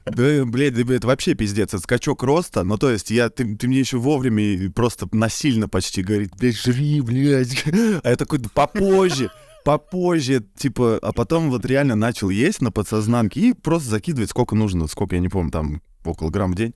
Да, 0.06 0.44
блядь, 0.44 0.72
да, 0.72 0.94
это 0.94 1.08
вообще 1.08 1.34
пиздец, 1.34 1.70
это 1.70 1.80
скачок 1.80 2.22
роста, 2.22 2.62
ну, 2.62 2.78
то 2.78 2.92
есть 2.92 3.10
я, 3.10 3.28
ты, 3.28 3.56
ты 3.56 3.66
мне 3.66 3.80
еще 3.80 3.98
вовремя 3.98 4.70
просто 4.70 5.08
насильно 5.10 5.68
почти 5.68 6.04
говорит, 6.04 6.30
блядь, 6.38 6.56
жри, 6.56 7.00
блядь, 7.00 7.64
а 8.04 8.10
я 8.10 8.14
такой, 8.14 8.38
да 8.38 8.48
попозже, 8.54 9.32
попозже, 9.64 10.44
типа, 10.56 11.00
а 11.02 11.12
потом 11.12 11.50
вот 11.50 11.66
реально 11.66 11.96
начал 11.96 12.30
есть 12.30 12.62
на 12.62 12.70
подсознанке 12.70 13.40
и 13.40 13.52
просто 13.52 13.90
закидывать 13.90 14.30
сколько 14.30 14.54
нужно, 14.54 14.86
сколько, 14.86 15.16
я 15.16 15.20
не 15.20 15.28
помню, 15.28 15.50
там, 15.50 15.82
около 16.04 16.30
грамм 16.30 16.52
в 16.52 16.54
день. 16.54 16.72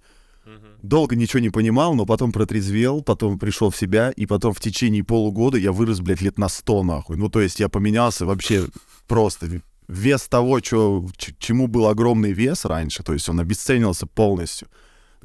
Долго 0.83 1.15
ничего 1.15 1.41
не 1.41 1.51
понимал, 1.51 1.95
но 1.95 2.07
потом 2.07 2.33
протрезвел, 2.33 3.03
потом 3.03 3.39
пришел 3.39 3.71
в 3.71 3.77
себя, 3.77 4.11
и 4.11 4.27
потом 4.27 4.55
в 4.55 4.61
течение 4.61 5.05
полугода 5.05 5.59
я 5.59 5.73
вырос, 5.73 6.01
блядь, 6.01 6.23
лет 6.23 6.39
на 6.39 6.49
100, 6.49 6.83
нахуй. 6.83 7.17
Ну, 7.17 7.29
то 7.29 7.41
есть 7.41 7.61
я 7.61 7.69
поменялся 7.69 8.25
вообще 8.25 8.65
просто. 9.07 9.61
Вес 9.89 10.29
того, 10.29 10.61
чё, 10.61 11.05
чему 11.39 11.67
был 11.67 11.87
огромный 11.89 12.33
вес 12.33 12.65
раньше, 12.65 13.03
то 13.03 13.13
есть 13.13 13.29
он 13.29 13.41
обесценился 13.41 14.07
полностью. 14.07 14.69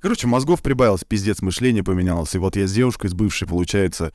Короче, 0.01 0.27
мозгов 0.27 0.61
прибавилось, 0.61 1.03
пиздец, 1.03 1.41
мышление 1.41 1.83
поменялось. 1.83 2.35
И 2.35 2.37
вот 2.37 2.55
я 2.55 2.67
с 2.67 2.73
девушкой, 2.73 3.09
с 3.09 3.13
бывшей, 3.13 3.47
получается, 3.47 4.11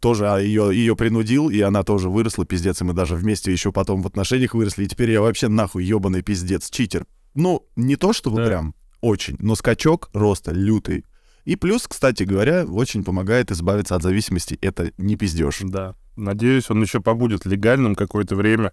тоже 0.00 0.28
а, 0.28 0.38
ее, 0.38 0.70
ее 0.72 0.96
принудил, 0.96 1.48
и 1.48 1.60
она 1.60 1.82
тоже 1.82 2.10
выросла, 2.10 2.44
пиздец, 2.44 2.80
и 2.80 2.84
мы 2.84 2.92
даже 2.92 3.14
вместе 3.14 3.52
еще 3.52 3.70
потом 3.70 4.02
в 4.02 4.06
отношениях 4.06 4.54
выросли, 4.54 4.84
и 4.84 4.88
теперь 4.88 5.10
я 5.10 5.20
вообще 5.20 5.48
нахуй 5.48 5.84
ебаный 5.84 6.22
пиздец, 6.22 6.70
читер. 6.70 7.06
Ну, 7.34 7.66
не 7.76 7.96
то 7.96 8.12
чтобы 8.12 8.38
Да. 8.38 8.46
прям, 8.46 8.74
Очень. 9.00 9.36
Но 9.38 9.54
скачок 9.54 10.10
роста 10.12 10.52
лютый. 10.52 11.04
И 11.44 11.54
плюс, 11.56 11.86
кстати 11.86 12.24
говоря, 12.24 12.64
очень 12.64 13.04
помогает 13.04 13.50
избавиться 13.50 13.94
от 13.94 14.02
зависимости. 14.02 14.58
Это 14.60 14.90
не 14.98 15.16
пиздешь. 15.16 15.60
Да. 15.62 15.94
Надеюсь, 16.16 16.70
он 16.70 16.82
еще 16.82 17.00
побудет 17.00 17.46
легальным 17.46 17.94
какое-то 17.94 18.34
время. 18.34 18.72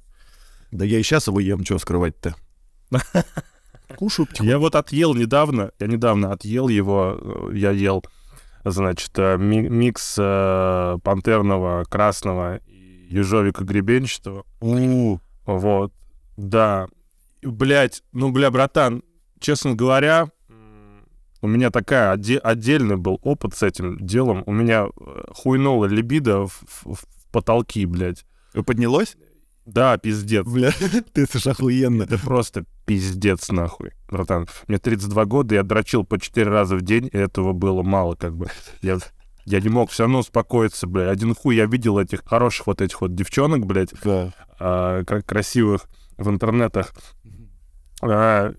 Да 0.72 0.86
я 0.86 0.98
и 1.00 1.04
сейчас 1.04 1.28
его 1.28 1.40
ем, 1.40 1.64
что 1.64 1.78
скрывать-то. 1.78 2.36
Кушаю 3.96 4.26
потихоньку. 4.26 4.50
Я 4.52 4.58
вот 4.60 4.76
отъел 4.76 5.14
недавно, 5.14 5.72
я 5.80 5.88
недавно 5.88 6.32
отъел 6.32 6.68
его, 6.68 7.50
э, 7.52 7.58
я 7.58 7.72
ел, 7.72 8.04
значит, 8.64 9.12
э, 9.18 9.38
ми- 9.38 9.70
микс 9.70 10.16
э, 10.18 10.98
пантерного, 11.04 11.84
красного, 11.84 12.58
и 12.68 13.08
ежовика 13.10 13.64
гребенчатого. 13.64 14.46
У, 14.62 15.20
Вот, 15.46 15.94
да. 16.38 16.88
Блять, 17.44 18.02
ну, 18.14 18.32
бля, 18.32 18.50
братан, 18.50 19.04
честно 19.44 19.76
говоря, 19.76 20.30
у 21.42 21.48
меня 21.48 21.70
такая 21.70 22.16
отде- 22.16 22.38
отдельный 22.40 22.96
был 22.98 23.20
опыт 23.22 23.54
с 23.56 23.64
этим 23.64 23.98
делом. 24.00 24.44
У 24.46 24.54
меня 24.54 24.86
э, 24.88 25.24
хуйнула 25.34 25.86
либидо 25.86 26.48
в, 26.48 26.64
в- 26.86 26.94
в 26.96 27.06
потолки, 27.32 27.86
блядь. 27.86 28.26
Поднялось? 28.66 29.18
Да, 29.66 29.98
пиздец. 29.98 30.46
Бля, 30.48 30.72
ты 31.14 31.24
это 31.24 31.52
охуенно. 31.52 32.04
Это 32.04 32.18
просто 32.18 32.64
пиздец, 32.86 33.50
нахуй, 33.50 33.92
братан. 34.10 34.48
Мне 34.68 34.78
32 34.78 35.26
года, 35.26 35.56
я 35.56 35.64
дрочил 35.64 36.06
по 36.06 36.18
4 36.20 36.50
раза 36.50 36.76
в 36.78 36.82
день, 36.82 37.10
и 37.12 37.18
этого 37.18 37.52
было 37.54 37.84
мало, 37.84 38.16
как 38.16 38.36
бы. 38.38 38.48
Я, 38.82 39.00
я 39.46 39.60
не 39.60 39.70
мог 39.70 39.90
все 39.92 40.04
равно 40.04 40.20
успокоиться, 40.20 40.88
блядь. 40.88 41.10
Один 41.10 41.36
хуй 41.36 41.56
я 41.58 41.66
видел 41.66 42.00
этих 42.00 42.24
хороших 42.26 42.68
вот 42.68 42.82
этих 42.82 43.02
вот 43.02 43.16
девчонок, 43.16 43.66
блядь, 43.66 43.94
Да. 44.04 44.32
а, 44.60 45.04
кра- 45.04 45.22
красивых 45.22 45.88
в 46.18 46.30
интернетах. 46.30 46.94
А, 48.02 48.54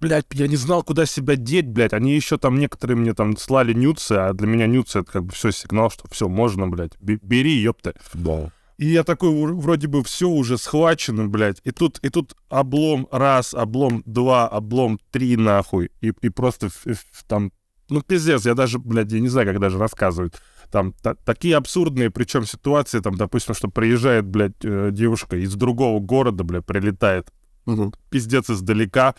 блядь, 0.00 0.26
я 0.32 0.46
не 0.48 0.56
знал, 0.56 0.82
куда 0.82 1.06
себя 1.06 1.36
деть, 1.36 1.66
блядь. 1.66 1.92
Они 1.92 2.14
еще 2.14 2.38
там 2.38 2.58
некоторые 2.58 2.96
мне 2.96 3.14
там 3.14 3.36
слали 3.36 3.72
нюцы, 3.72 4.12
а 4.12 4.32
для 4.32 4.46
меня 4.46 4.66
нюцы 4.66 5.00
это 5.00 5.12
как 5.12 5.24
бы 5.24 5.32
все 5.32 5.50
сигнал, 5.50 5.90
что 5.90 6.08
все, 6.10 6.28
можно, 6.28 6.68
блядь. 6.68 6.92
Бе- 7.00 7.18
Бери, 7.22 7.56
ёпта. 7.58 7.94
Да. 8.14 8.50
И 8.78 8.86
я 8.86 9.02
такой, 9.02 9.30
вр- 9.30 9.54
вроде 9.54 9.88
бы 9.88 10.04
все 10.04 10.28
уже 10.28 10.56
схвачено, 10.56 11.26
блядь. 11.26 11.60
И 11.64 11.72
тут, 11.72 11.98
и 12.02 12.10
тут 12.10 12.36
облом 12.48 13.08
раз, 13.10 13.52
облом 13.54 14.02
два, 14.06 14.46
облом 14.48 15.00
три, 15.10 15.36
нахуй. 15.36 15.90
И, 16.00 16.12
и 16.20 16.28
просто 16.28 16.66
ф- 16.66 16.86
ф- 16.86 17.04
там, 17.26 17.50
ну, 17.90 18.02
пиздец, 18.02 18.46
я 18.46 18.54
даже, 18.54 18.78
блядь, 18.78 19.10
я 19.12 19.18
не 19.20 19.28
знаю, 19.28 19.48
как 19.48 19.58
даже 19.60 19.78
рассказывать. 19.78 20.34
Там 20.70 20.92
та- 21.02 21.14
такие 21.14 21.56
абсурдные, 21.56 22.10
причем 22.10 22.44
ситуации, 22.44 23.00
там, 23.00 23.16
допустим, 23.16 23.54
что 23.54 23.68
приезжает, 23.68 24.26
блядь, 24.26 24.62
э, 24.62 24.90
девушка 24.92 25.36
из 25.36 25.54
другого 25.54 25.98
города, 25.98 26.44
блядь, 26.44 26.66
прилетает, 26.66 27.32
Мгм. 27.66 27.92
пиздец 28.10 28.48
издалека, 28.48 29.14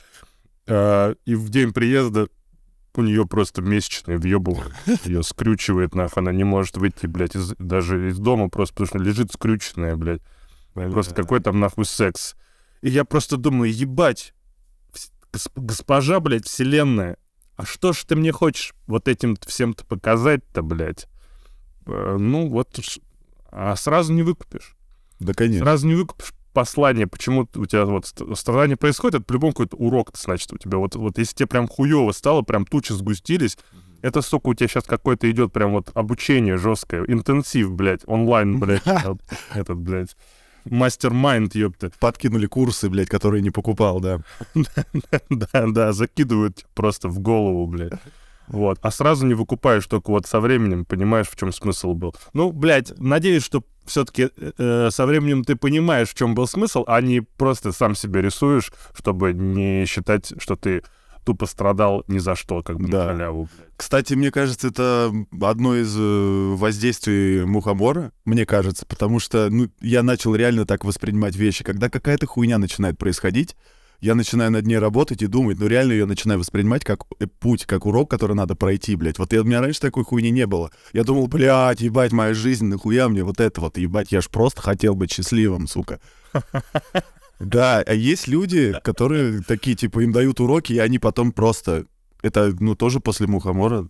э, 0.70 1.16
и 1.26 1.36
в 1.36 1.50
день 1.50 1.74
приезда 1.74 2.28
у 2.96 3.02
нее 3.02 3.26
просто 3.26 3.62
месячные 3.62 4.18
въебывают. 4.18 4.74
Ее 5.06 5.24
скрючивает, 5.24 5.96
нахуй. 5.96 6.22
Она 6.22 6.32
не 6.32 6.44
может 6.44 6.78
выйти, 6.78 7.06
блядь, 7.08 7.36
из- 7.36 7.56
даже 7.60 8.10
из 8.10 8.18
дома 8.18 8.50
просто 8.50 8.74
потому 8.76 8.88
что 8.88 8.98
лежит 9.00 9.32
скрюченная, 9.34 9.96
блядь. 9.96 10.22
Просто 10.74 11.14
какой 11.16 11.40
там 11.42 11.60
нахуй 11.60 11.86
секс. 11.86 12.36
И 12.82 12.90
я 12.90 13.04
просто 13.04 13.38
думаю, 13.38 13.74
ебать, 13.74 14.34
госпожа, 15.56 16.20
блядь, 16.20 16.46
вселенная, 16.46 17.18
а 17.56 17.66
что 17.66 17.94
ж 17.94 18.04
ты 18.06 18.16
мне 18.16 18.32
хочешь 18.32 18.74
вот 18.88 19.08
этим 19.08 19.36
всем-то 19.46 19.86
показать-то, 19.86 20.62
блядь? 20.62 21.08
Э, 21.86 22.18
Ну, 22.20 22.48
вот, 22.50 22.80
а 23.52 23.76
сразу 23.76 24.14
не 24.14 24.24
выкупишь. 24.24 24.76
Да, 25.20 25.34
конечно. 25.34 25.66
Сразу 25.66 25.88
не 25.88 25.96
выкупишь 25.96 26.34
послание, 26.54 27.08
почему 27.08 27.48
у 27.56 27.66
тебя 27.66 27.86
вот 27.86 28.06
ст- 28.06 28.22
страдание 28.36 28.78
происходит, 28.78 29.16
это 29.16 29.26
по-любому 29.26 29.54
какой-то 29.54 29.78
урок, 29.78 30.12
значит, 30.16 30.52
у 30.54 30.58
тебя. 30.58 30.78
Вот, 30.78 30.96
вот 30.96 31.18
если 31.18 31.36
тебе 31.36 31.48
прям 31.48 31.68
хуево 31.68 32.12
стало, 32.12 32.42
прям 32.42 32.66
тучи 32.66 32.92
сгустились, 32.92 33.58
это, 34.02 34.22
сука, 34.22 34.48
у 34.50 34.54
тебя 34.54 34.68
сейчас 34.68 34.86
какое-то 34.86 35.30
идет 35.30 35.52
прям 35.52 35.72
вот 35.72 35.92
обучение 35.94 36.58
жесткое, 36.58 37.04
интенсив, 37.06 37.72
блядь, 37.72 38.02
онлайн, 38.06 38.60
блядь, 38.60 38.86
э, 38.86 39.16
этот, 39.54 39.78
блядь, 39.78 40.16
мастер-майнд, 40.66 41.56
ёпта. 41.56 41.92
Подкинули 42.00 42.46
курсы, 42.46 42.90
блядь, 42.90 43.10
которые 43.10 43.42
не 43.42 43.52
покупал, 43.52 44.00
да. 44.00 44.22
Да, 45.30 45.66
да, 45.68 45.94
закидывают 45.94 46.66
просто 46.74 47.10
в 47.10 47.20
голову, 47.20 47.68
блядь. 47.68 47.94
Вот. 48.48 48.80
А 48.82 48.90
сразу 48.92 49.26
не 49.28 49.36
выкупаешь, 49.36 49.86
только 49.86 50.10
вот 50.10 50.26
со 50.26 50.40
временем 50.40 50.86
понимаешь, 50.86 51.28
в 51.30 51.36
чем 51.36 51.54
смысл 51.54 51.94
был. 51.94 52.16
Ну, 52.34 52.52
блядь, 52.52 52.98
надеюсь, 52.98 53.44
что 53.44 53.64
все-таки 53.90 54.30
со 54.58 55.06
временем 55.06 55.44
ты 55.44 55.56
понимаешь, 55.56 56.10
в 56.10 56.14
чем 56.16 56.36
был 56.36 56.48
смысл, 56.48 56.84
а 56.88 57.02
не 57.02 57.22
просто 57.22 57.72
сам 57.72 57.96
себе 57.96 58.22
рисуешь, 58.22 58.72
чтобы 58.96 59.34
не 59.34 59.86
считать, 59.86 60.34
что 60.42 60.56
ты 60.56 60.84
тупо 61.26 61.46
страдал 61.46 62.04
ни 62.08 62.18
за 62.18 62.36
что, 62.36 62.64
как 62.64 62.78
бы 62.80 62.88
Да. 62.88 63.06
на 63.06 63.12
халяву. 63.14 63.50
Кстати, 63.76 64.14
мне 64.14 64.32
кажется, 64.32 64.70
это 64.70 65.12
одно 65.42 65.76
из 65.76 65.94
э, 65.98 66.56
воздействий 66.56 67.46
мухомора, 67.46 68.12
мне 68.26 68.46
кажется, 68.46 68.86
потому 68.86 69.20
что 69.20 69.50
ну, 69.50 69.70
я 69.82 70.02
начал 70.02 70.34
реально 70.34 70.66
так 70.66 70.86
воспринимать 70.86 71.36
вещи. 71.36 71.64
Когда 71.64 71.90
какая-то 71.90 72.26
хуйня 72.26 72.58
начинает 72.58 72.98
происходить, 72.98 73.56
я 74.02 74.16
начинаю 74.16 74.52
над 74.52 74.66
ней 74.66 74.78
работать 74.78 75.22
и 75.22 75.28
думать, 75.28 75.60
ну 75.60 75.68
реально 75.68 75.94
ее 75.94 76.06
начинаю 76.06 76.40
воспринимать 76.40 76.84
как 76.84 77.04
э, 77.20 77.28
путь, 77.28 77.66
как 77.66 77.86
урок, 77.86 78.10
который 78.10 78.36
надо 78.36 78.56
пройти, 78.56 78.96
блядь. 78.96 79.20
Вот 79.20 79.34
я, 79.34 79.42
у 79.42 79.44
меня 79.44 79.62
раньше 79.62 79.82
такой 79.82 80.04
хуйни 80.04 80.32
не 80.32 80.48
было. 80.48 80.72
Я 80.94 81.04
думал, 81.04 81.28
блядь, 81.28 81.82
ебать, 81.82 82.12
моя 82.12 82.34
жизнь, 82.34 82.66
нахуя 82.66 83.10
мне 83.10 83.24
вот 83.24 83.40
это 83.40 83.62
вот, 83.62 83.78
ебать, 83.78 84.12
я 84.12 84.22
ж 84.22 84.30
просто 84.30 84.62
хотел 84.62 84.96
быть 84.96 85.12
счастливым, 85.12 85.68
сука. 85.68 86.00
Да, 87.40 87.82
а 87.88 87.94
есть 87.94 88.28
люди, 88.28 88.76
которые 88.84 89.42
такие, 89.42 89.76
типа, 89.76 90.02
им 90.02 90.12
дают 90.12 90.42
уроки, 90.42 90.74
и 90.74 90.80
они 90.80 91.00
потом 91.00 91.32
просто... 91.32 91.86
Это, 92.22 92.54
ну, 92.60 92.76
тоже 92.76 93.00
после 93.00 93.28
мухомора. 93.28 93.88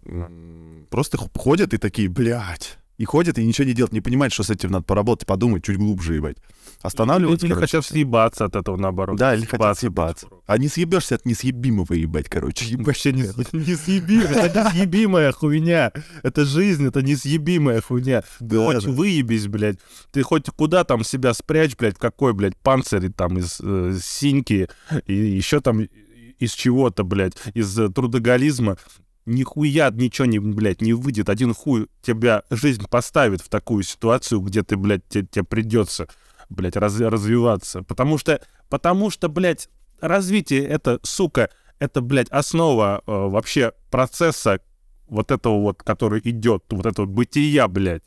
Просто 0.91 1.17
ходят 1.17 1.73
и 1.73 1.77
такие, 1.77 2.09
блядь. 2.09 2.78
И 2.99 3.05
ходят, 3.05 3.39
и 3.39 3.45
ничего 3.45 3.65
не 3.65 3.73
делают, 3.73 3.93
не 3.93 4.01
понимают, 4.01 4.33
что 4.33 4.43
с 4.43 4.49
этим 4.49 4.71
надо 4.71 4.83
поработать, 4.83 5.25
подумать, 5.25 5.63
чуть 5.63 5.77
глубже, 5.77 6.15
ебать. 6.15 6.35
Останавливаются, 6.81 7.45
Или 7.45 7.53
короче. 7.53 7.77
хотят 7.77 7.85
съебаться 7.89 8.43
от 8.43 8.57
этого, 8.57 8.75
наоборот. 8.75 9.17
Да, 9.17 9.33
или 9.33 9.45
хотят 9.45 9.79
Съебаться. 9.79 10.27
А 10.45 10.57
не 10.57 10.67
съебешься 10.67 11.15
от 11.15 11.25
несъебимого, 11.25 11.93
ебать, 11.93 12.27
короче. 12.27 12.75
Вообще 12.77 13.13
не, 13.13 13.21
несъебимая, 13.53 14.47
это 14.47 14.65
несъебимая 14.65 15.31
хуйня. 15.31 15.93
Это 16.23 16.43
жизнь, 16.43 16.85
это 16.85 17.01
несъебимая 17.01 17.79
хуйня. 17.79 18.23
Да, 18.41 18.65
хоть 18.65 18.83
выебись, 18.83 19.47
блядь. 19.47 19.77
Ты 20.11 20.21
хоть 20.21 20.47
куда 20.49 20.83
там 20.83 21.05
себя 21.05 21.33
спрячь, 21.33 21.77
блядь, 21.77 21.97
какой, 21.97 22.33
блядь, 22.33 22.57
панцирь 22.57 23.09
там 23.13 23.37
из 23.37 23.61
э, 23.63 23.97
синьки 24.03 24.67
и 25.05 25.13
еще 25.13 25.61
там 25.61 25.87
из 26.37 26.51
чего-то, 26.51 27.05
блядь, 27.05 27.37
из 27.53 27.79
э, 27.79 27.87
трудоголизма. 27.87 28.75
Нихуя 29.29 29.91
ничего 29.91 30.25
не, 30.25 30.39
блядь, 30.39 30.81
не 30.81 30.93
выйдет. 30.93 31.29
Один 31.29 31.53
хуй 31.53 31.87
тебя 32.01 32.43
жизнь 32.49 32.85
поставит 32.89 33.41
в 33.41 33.49
такую 33.49 33.83
ситуацию, 33.83 34.39
где 34.41 34.63
ты, 34.63 34.75
блядь, 34.75 35.07
те- 35.07 35.23
тебе 35.25 35.43
придется, 35.43 36.07
блядь, 36.49 36.75
раз- 36.75 36.99
развиваться. 36.99 37.83
Потому 37.83 38.17
что, 38.17 38.41
потому 38.69 39.09
что, 39.11 39.29
блядь, 39.29 39.69
развитие 40.01 40.63
это, 40.65 40.99
сука, 41.03 41.49
это, 41.77 42.01
блядь, 42.01 42.29
основа 42.29 43.03
э, 43.05 43.11
вообще 43.11 43.73
процесса 43.91 44.59
вот 45.07 45.31
этого 45.31 45.59
вот, 45.61 45.83
который 45.83 46.21
идет, 46.23 46.63
вот 46.71 46.85
этого 46.85 47.05
бытия, 47.05 47.67
блядь. 47.67 48.03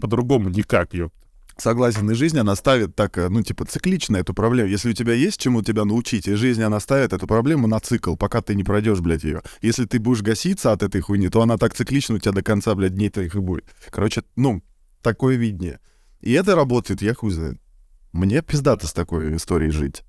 По-другому 0.00 0.50
никак, 0.50 0.94
ёп. 0.94 1.12
Согласен, 1.60 2.08
и 2.08 2.14
жизнь, 2.14 2.38
она 2.38 2.54
ставит 2.54 2.94
так, 2.94 3.18
э, 3.18 3.28
ну, 3.28 3.42
типа, 3.42 3.64
циклично 3.66 4.16
эту 4.16 4.32
проблему. 4.32 4.68
Если 4.68 4.90
у 4.90 4.92
тебя 4.92 5.12
есть 5.12 5.40
чему 5.40 5.62
тебя 5.62 5.84
научить, 5.84 6.28
и 6.28 6.34
жизнь, 6.34 6.62
она 6.62 6.78
ставит 6.78 7.12
эту 7.12 7.26
проблему 7.26 7.66
на 7.66 7.80
цикл, 7.80 8.14
пока 8.14 8.42
ты 8.42 8.54
не 8.54 8.62
пройдешь, 8.62 9.00
блядь, 9.00 9.24
ее. 9.24 9.42
Если 9.60 9.84
ты 9.84 9.98
будешь 9.98 10.22
гаситься 10.22 10.70
от 10.70 10.84
этой 10.84 11.00
хуйни, 11.00 11.28
то 11.28 11.42
она 11.42 11.56
так 11.56 11.74
циклично 11.74 12.14
у 12.14 12.18
тебя 12.18 12.30
до 12.30 12.42
конца, 12.42 12.74
блядь, 12.76 12.94
дней 12.94 13.10
твоих 13.10 13.34
и 13.34 13.40
будет. 13.40 13.64
Короче, 13.90 14.22
ну, 14.36 14.62
такое 15.02 15.34
видение. 15.34 15.80
И 16.20 16.32
это 16.32 16.54
работает, 16.54 17.02
я 17.02 17.12
хуй 17.14 17.32
знает. 17.32 17.58
Мне 18.12 18.40
пиздато 18.40 18.86
с 18.86 18.92
такой 18.92 19.36
историей 19.36 19.70
жить. 19.72 20.04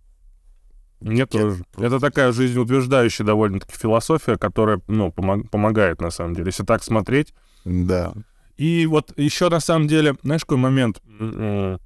Мне 0.99 1.25
тоже. 1.25 1.63
Это 1.77 1.99
такая 1.99 2.31
жизнеутверждающая 2.31 3.25
довольно-таки 3.25 3.75
философия, 3.75 4.37
которая, 4.37 4.81
ну, 4.87 5.09
помог- 5.09 5.49
помогает, 5.49 6.01
на 6.01 6.11
самом 6.11 6.35
деле. 6.35 6.47
Если 6.47 6.63
так 6.63 6.83
смотреть, 6.83 7.33
Да. 7.65 8.13
И 8.59 8.85
вот 8.87 9.17
еще 9.17 9.47
на 9.49 9.61
самом 9.61 9.87
деле, 9.87 10.15
знаешь, 10.21 10.41
какой 10.41 10.57
момент 10.57 11.01
м, 11.19 11.79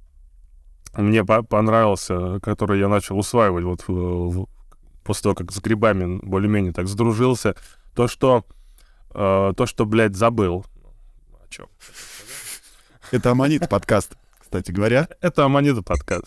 мне 0.96 1.24
по- 1.24 1.42
понравился, 1.44 2.40
который 2.40 2.80
я 2.80 2.88
начал 2.88 3.16
усваивать 3.16 3.64
вот 3.64 3.84
в- 3.86 4.30
в- 4.42 4.48
после 5.04 5.22
того, 5.22 5.34
как 5.36 5.52
с 5.52 5.60
грибами 5.60 6.18
более-менее 6.22 6.72
так 6.72 6.88
сдружился, 6.88 7.54
то, 7.94 8.08
что, 8.08 8.44
э, 9.14 9.52
то, 9.56 9.66
что, 9.66 9.86
блядь, 9.86 10.16
забыл. 10.16 10.66
О 11.44 11.48
чем? 11.48 11.66
Это 13.12 13.30
Аманит 13.30 13.68
подкаст, 13.68 14.16
кстати 14.40 14.72
говоря. 14.72 15.06
Это 15.20 15.44
Аманида 15.44 15.82
подкаст. 15.82 16.24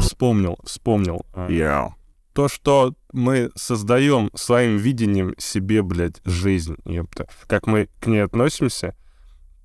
Вспомнил, 0.00 0.58
вспомнил. 0.64 1.24
А, 1.34 1.48
Yeah. 1.48 1.90
То, 2.38 2.46
что 2.46 2.94
мы 3.12 3.50
создаем 3.56 4.30
своим 4.32 4.76
видением 4.76 5.34
себе, 5.38 5.82
блядь, 5.82 6.20
жизнь, 6.24 6.76
ёпта. 6.84 7.26
Как 7.48 7.66
мы 7.66 7.88
к 7.98 8.06
ней 8.06 8.20
относимся, 8.20 8.94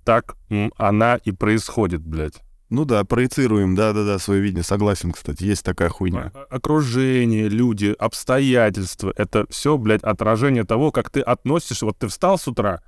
так 0.04 0.36
она 0.78 1.18
и 1.18 1.32
происходит, 1.32 2.02
блядь. 2.02 2.42
Ну 2.70 2.86
да, 2.86 3.04
проецируем, 3.04 3.76
да-да-да, 3.76 4.18
свое 4.18 4.42
видение. 4.42 4.64
Согласен, 4.64 5.12
кстати, 5.12 5.44
есть 5.44 5.64
такая 5.64 5.90
хуйня. 5.90 6.32
О- 6.34 6.56
Окружение, 6.56 7.48
люди, 7.48 7.94
обстоятельства— 8.00 9.14
это 9.18 9.46
все, 9.52 9.78
блядь, 9.78 10.02
отражение 10.02 10.64
того, 10.64 10.92
как 10.92 11.12
ты 11.12 11.20
относишься. 11.22 11.86
Вот 11.86 12.00
ты 12.00 12.08
встал 12.08 12.40
с 12.40 12.48
утра, 12.48 12.82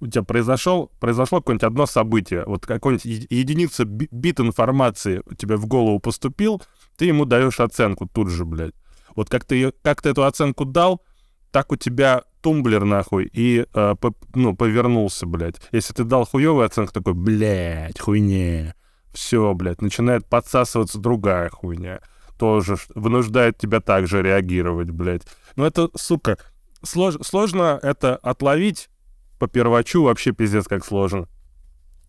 у 0.00 0.06
тебя 0.06 0.22
произошел, 0.22 0.92
произошло 1.00 1.38
какое-нибудь 1.40 1.64
одно 1.64 1.86
событие, 1.86 2.44
вот 2.44 2.66
какой-нибудь 2.66 3.06
единица 3.30 3.86
би- 3.86 4.08
бит 4.10 4.38
информации 4.40 5.22
у 5.24 5.34
тебя 5.34 5.56
в 5.56 5.64
голову 5.64 5.98
поступил, 5.98 6.60
ты 6.98 7.06
ему 7.06 7.24
даешь 7.24 7.58
оценку 7.58 8.06
тут 8.06 8.28
же, 8.28 8.44
блядь. 8.44 8.74
Вот 9.14 9.28
как 9.30 9.44
ты, 9.44 9.56
её- 9.56 9.72
как 9.82 10.02
ты 10.02 10.10
эту 10.10 10.24
оценку 10.24 10.64
дал, 10.64 11.02
так 11.50 11.72
у 11.72 11.76
тебя 11.76 12.24
тумблер, 12.40 12.84
нахуй, 12.84 13.30
и, 13.32 13.66
э, 13.72 13.94
по- 14.00 14.14
ну, 14.34 14.54
повернулся, 14.54 15.26
блядь. 15.26 15.56
Если 15.72 15.94
ты 15.94 16.04
дал 16.04 16.26
хуевую 16.26 16.66
оценку, 16.66 16.92
такой, 16.92 17.14
блядь, 17.14 17.98
хуйня. 18.00 18.74
Все, 19.12 19.54
блядь, 19.54 19.80
начинает 19.80 20.26
подсасываться 20.26 20.98
другая 20.98 21.48
хуйня. 21.48 22.00
Тоже 22.38 22.76
вынуждает 22.94 23.56
тебя 23.58 23.80
также 23.80 24.20
реагировать, 24.22 24.90
блядь. 24.90 25.22
Ну 25.56 25.64
это, 25.64 25.88
сука, 25.94 26.36
слож- 26.84 27.22
сложно 27.24 27.78
это 27.80 28.16
отловить 28.16 28.90
по 29.38 29.46
первачу, 29.46 30.02
вообще 30.02 30.32
пиздец 30.32 30.66
как 30.66 30.84
сложно. 30.84 31.28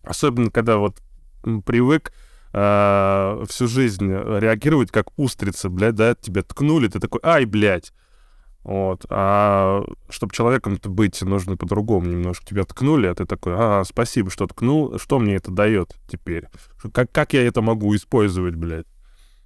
Особенно, 0.02 0.50
когда 0.50 0.78
вот 0.78 1.00
привык 1.64 2.12
э, 2.56 3.44
всю 3.48 3.68
жизнь 3.68 4.10
реагировать 4.10 4.90
как 4.90 5.06
устрица, 5.18 5.68
блядь, 5.68 5.94
да, 5.94 6.14
тебя 6.14 6.42
ткнули, 6.42 6.88
ты 6.88 6.98
такой, 6.98 7.20
ай, 7.22 7.44
блядь. 7.44 7.92
Вот. 8.64 9.06
А 9.10 9.84
чтобы 10.08 10.32
человеком-то 10.32 10.88
быть, 10.88 11.22
нужно 11.22 11.56
по-другому 11.56 12.08
немножко. 12.08 12.44
Тебя 12.44 12.64
ткнули, 12.64 13.06
а 13.06 13.14
ты 13.14 13.24
такой, 13.24 13.54
а, 13.56 13.84
спасибо, 13.84 14.30
что 14.30 14.46
ткнул. 14.48 14.98
Что 14.98 15.20
мне 15.20 15.36
это 15.36 15.52
дает 15.52 15.94
теперь? 16.08 16.48
Как, 16.92 17.12
как 17.12 17.32
я 17.34 17.46
это 17.46 17.62
могу 17.62 17.94
использовать, 17.94 18.56
блядь? 18.56 18.86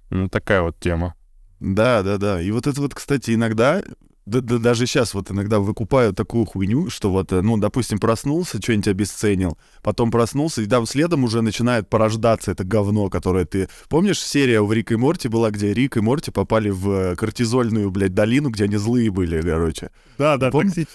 Ну, 0.09 0.27
такая 0.27 0.63
вот 0.63 0.79
тема. 0.79 1.13
Да, 1.59 2.01
да, 2.01 2.17
да. 2.17 2.41
И 2.41 2.49
вот 2.49 2.65
это 2.65 2.81
вот, 2.81 2.95
кстати, 2.95 3.35
иногда, 3.35 3.83
да, 4.25 4.41
да 4.41 4.57
даже 4.59 4.85
сейчас 4.85 5.13
вот 5.13 5.31
иногда 5.31 5.59
выкупаю 5.59 6.13
такую 6.13 6.45
хуйню, 6.45 6.89
что 6.89 7.11
вот, 7.11 7.31
э, 7.31 7.41
ну, 7.41 7.57
допустим, 7.57 7.99
проснулся, 7.99 8.61
что-нибудь 8.61 8.87
обесценил, 8.87 9.57
потом 9.81 10.11
проснулся, 10.11 10.61
и 10.61 10.65
да, 10.65 10.85
следом 10.85 11.23
уже 11.23 11.41
начинает 11.41 11.89
порождаться 11.89 12.51
это 12.51 12.63
говно, 12.63 13.09
которое 13.09 13.45
ты... 13.45 13.67
Помнишь, 13.89 14.19
серия 14.19 14.61
у 14.61 14.71
Рика 14.71 14.93
и 14.93 14.97
Морти 14.97 15.27
была, 15.27 15.49
где 15.49 15.73
Рик 15.73 15.97
и 15.97 16.01
Морти 16.01 16.31
попали 16.31 16.69
в 16.69 16.89
э, 16.89 17.15
кортизольную, 17.15 17.89
блядь, 17.89 18.13
долину, 18.13 18.49
где 18.49 18.65
они 18.65 18.77
злые 18.77 19.09
были, 19.09 19.41
короче. 19.41 19.89
Да, 20.17 20.37
да, 20.37 20.49
Пом- 20.49 20.87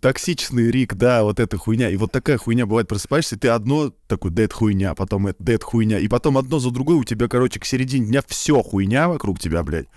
Токсичный 0.00 0.70
Рик, 0.70 0.94
да, 0.94 1.24
вот 1.24 1.40
эта 1.40 1.56
хуйня. 1.56 1.90
И 1.90 1.96
вот 1.96 2.12
такая 2.12 2.38
хуйня 2.38 2.66
бывает, 2.66 2.86
просыпаешься, 2.86 3.34
и 3.34 3.38
ты 3.38 3.48
одно 3.48 3.92
такой, 4.06 4.30
да, 4.30 4.44
это 4.44 4.54
хуйня, 4.54 4.94
потом 4.94 5.26
это, 5.26 5.42
да, 5.42 5.54
это 5.54 5.64
хуйня. 5.64 5.98
И 5.98 6.06
потом 6.06 6.38
одно 6.38 6.60
за 6.60 6.70
другой 6.70 6.96
у 6.96 7.04
тебя, 7.04 7.26
короче, 7.26 7.58
к 7.58 7.64
середине 7.64 8.06
дня 8.06 8.22
все 8.26 8.62
хуйня 8.62 9.08
вокруг 9.08 9.40
тебя, 9.40 9.64
блядь. 9.64 9.88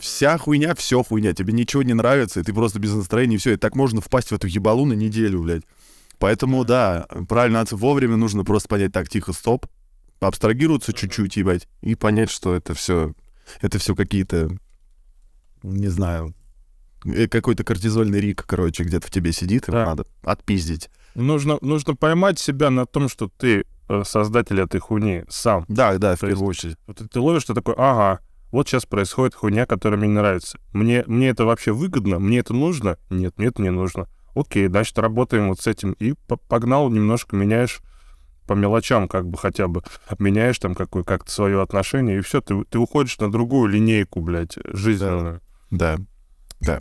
Вся 0.00 0.38
хуйня, 0.38 0.74
все 0.74 1.02
хуйня. 1.02 1.32
Тебе 1.32 1.52
ничего 1.52 1.82
не 1.82 1.94
нравится, 1.94 2.40
и 2.40 2.42
ты 2.42 2.52
просто 2.52 2.78
без 2.78 2.94
настроения, 2.94 3.36
и 3.36 3.38
все. 3.38 3.52
И 3.52 3.56
так 3.56 3.74
можно 3.74 4.00
впасть 4.00 4.28
в 4.30 4.32
эту 4.34 4.46
ебалу 4.46 4.84
на 4.84 4.92
неделю, 4.94 5.42
блядь. 5.42 5.62
Поэтому, 6.18 6.64
да, 6.64 7.06
правильно, 7.28 7.64
вовремя 7.70 8.16
нужно 8.16 8.44
просто 8.44 8.68
понять, 8.68 8.92
так, 8.92 9.08
тихо, 9.08 9.32
стоп, 9.32 9.66
абстрагироваться 10.20 10.92
чуть-чуть, 10.92 11.36
ебать, 11.36 11.68
и 11.82 11.94
понять, 11.94 12.30
что 12.30 12.54
это 12.54 12.72
все, 12.74 13.12
это 13.60 13.78
все 13.78 13.94
какие-то, 13.94 14.50
не 15.62 15.88
знаю, 15.88 16.34
э, 17.04 17.28
какой-то 17.28 17.64
кортизольный 17.64 18.20
рик, 18.20 18.44
короче, 18.46 18.84
где-то 18.84 19.06
в 19.06 19.10
тебе 19.10 19.32
сидит, 19.32 19.68
и 19.68 19.72
Да. 19.72 19.84
надо 19.86 20.06
отпиздить. 20.22 20.88
Нужно, 21.14 21.58
нужно 21.60 21.94
поймать 21.94 22.38
себя 22.38 22.70
на 22.70 22.86
том, 22.86 23.08
что 23.10 23.28
ты 23.28 23.64
э, 23.88 24.02
создатель 24.04 24.58
этой 24.60 24.80
хуйни 24.80 25.24
сам. 25.28 25.64
Да, 25.68 25.96
да, 25.98 26.16
в 26.16 26.20
первую 26.20 26.48
очередь. 26.48 26.76
Вот 26.86 27.02
ты 27.10 27.20
ловишь, 27.20 27.44
ты 27.44 27.54
такой, 27.54 27.74
ага, 27.76 28.20
вот 28.56 28.68
сейчас 28.68 28.86
происходит 28.86 29.34
хуйня, 29.34 29.66
которая 29.66 29.98
мне 29.98 30.08
не 30.08 30.14
нравится. 30.14 30.58
Мне, 30.72 31.04
мне 31.06 31.28
это 31.28 31.44
вообще 31.44 31.72
выгодно? 31.72 32.18
Мне 32.18 32.38
это 32.38 32.54
нужно? 32.54 32.96
Нет, 33.10 33.36
мне 33.36 33.48
это 33.48 33.60
не 33.60 33.68
нужно. 33.68 34.08
Окей, 34.34 34.68
значит, 34.68 34.98
работаем 34.98 35.48
вот 35.48 35.60
с 35.60 35.66
этим. 35.66 35.92
И 35.92 36.14
по- 36.26 36.38
погнал, 36.38 36.88
немножко 36.88 37.36
меняешь 37.36 37.82
по 38.46 38.54
мелочам, 38.54 39.08
как 39.08 39.28
бы 39.28 39.36
хотя 39.36 39.68
бы. 39.68 39.82
Меняешь 40.18 40.58
там 40.58 40.74
какое, 40.74 41.04
как-то 41.04 41.30
свое 41.30 41.60
отношение, 41.60 42.16
и 42.16 42.22
все, 42.22 42.40
ты, 42.40 42.64
ты 42.64 42.78
уходишь 42.78 43.18
на 43.18 43.30
другую 43.30 43.68
линейку, 43.68 44.22
блядь, 44.22 44.56
жизненную. 44.72 45.42
Да, 45.70 45.98
да. 46.60 46.78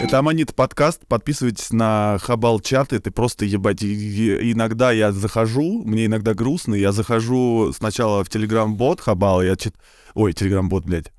Это 0.00 0.18
Аманит 0.20 0.54
подкаст. 0.54 1.06
Подписывайтесь 1.08 1.72
на 1.72 2.18
Хабал 2.20 2.60
чаты. 2.60 3.00
Ты 3.00 3.10
просто 3.10 3.44
ебать. 3.44 3.82
и- 3.82 4.52
Иногда 4.52 4.92
я 4.92 5.10
захожу, 5.12 5.82
мне 5.84 6.06
иногда 6.06 6.34
грустно. 6.34 6.74
Я 6.74 6.92
захожу 6.92 7.72
сначала 7.76 8.22
в 8.24 8.28
Телеграм-бот 8.30 9.00
Хабал. 9.00 9.42
Я 9.42 9.56
чит... 9.56 9.74
Ой, 10.14 10.32
Телеграм-бот, 10.32 10.84
блядь. 10.84 11.12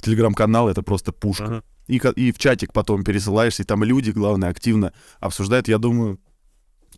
Телеграм-канал 0.00 0.68
это 0.68 0.82
просто 0.82 1.12
пушка. 1.12 1.44
Ага. 1.44 1.62
И, 1.86 1.96
и 1.96 2.32
в 2.32 2.38
чатик 2.38 2.72
потом 2.72 3.04
пересылаешься, 3.04 3.62
и 3.62 3.66
там 3.66 3.84
люди, 3.84 4.10
главное, 4.10 4.48
активно 4.50 4.92
обсуждают. 5.20 5.68
Я 5.68 5.78
думаю, 5.78 6.18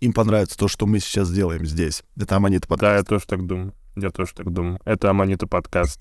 им 0.01 0.12
понравится 0.12 0.57
то, 0.57 0.68
что 0.68 0.87
мы 0.87 1.01
сейчас 1.01 1.31
делаем 1.31 1.66
здесь. 1.66 2.03
Это 2.18 2.37
Аманита 2.37 2.66
подкаст. 2.66 2.81
Да, 2.92 2.96
я 2.96 3.03
тоже 3.03 3.27
так 3.27 3.46
думаю. 3.46 3.75
Я 3.96 4.11
тоже 4.11 4.33
так 4.35 4.51
думаю. 4.53 4.79
Это 4.85 5.11
Аманита 5.11 5.46
подкаст. 5.46 5.99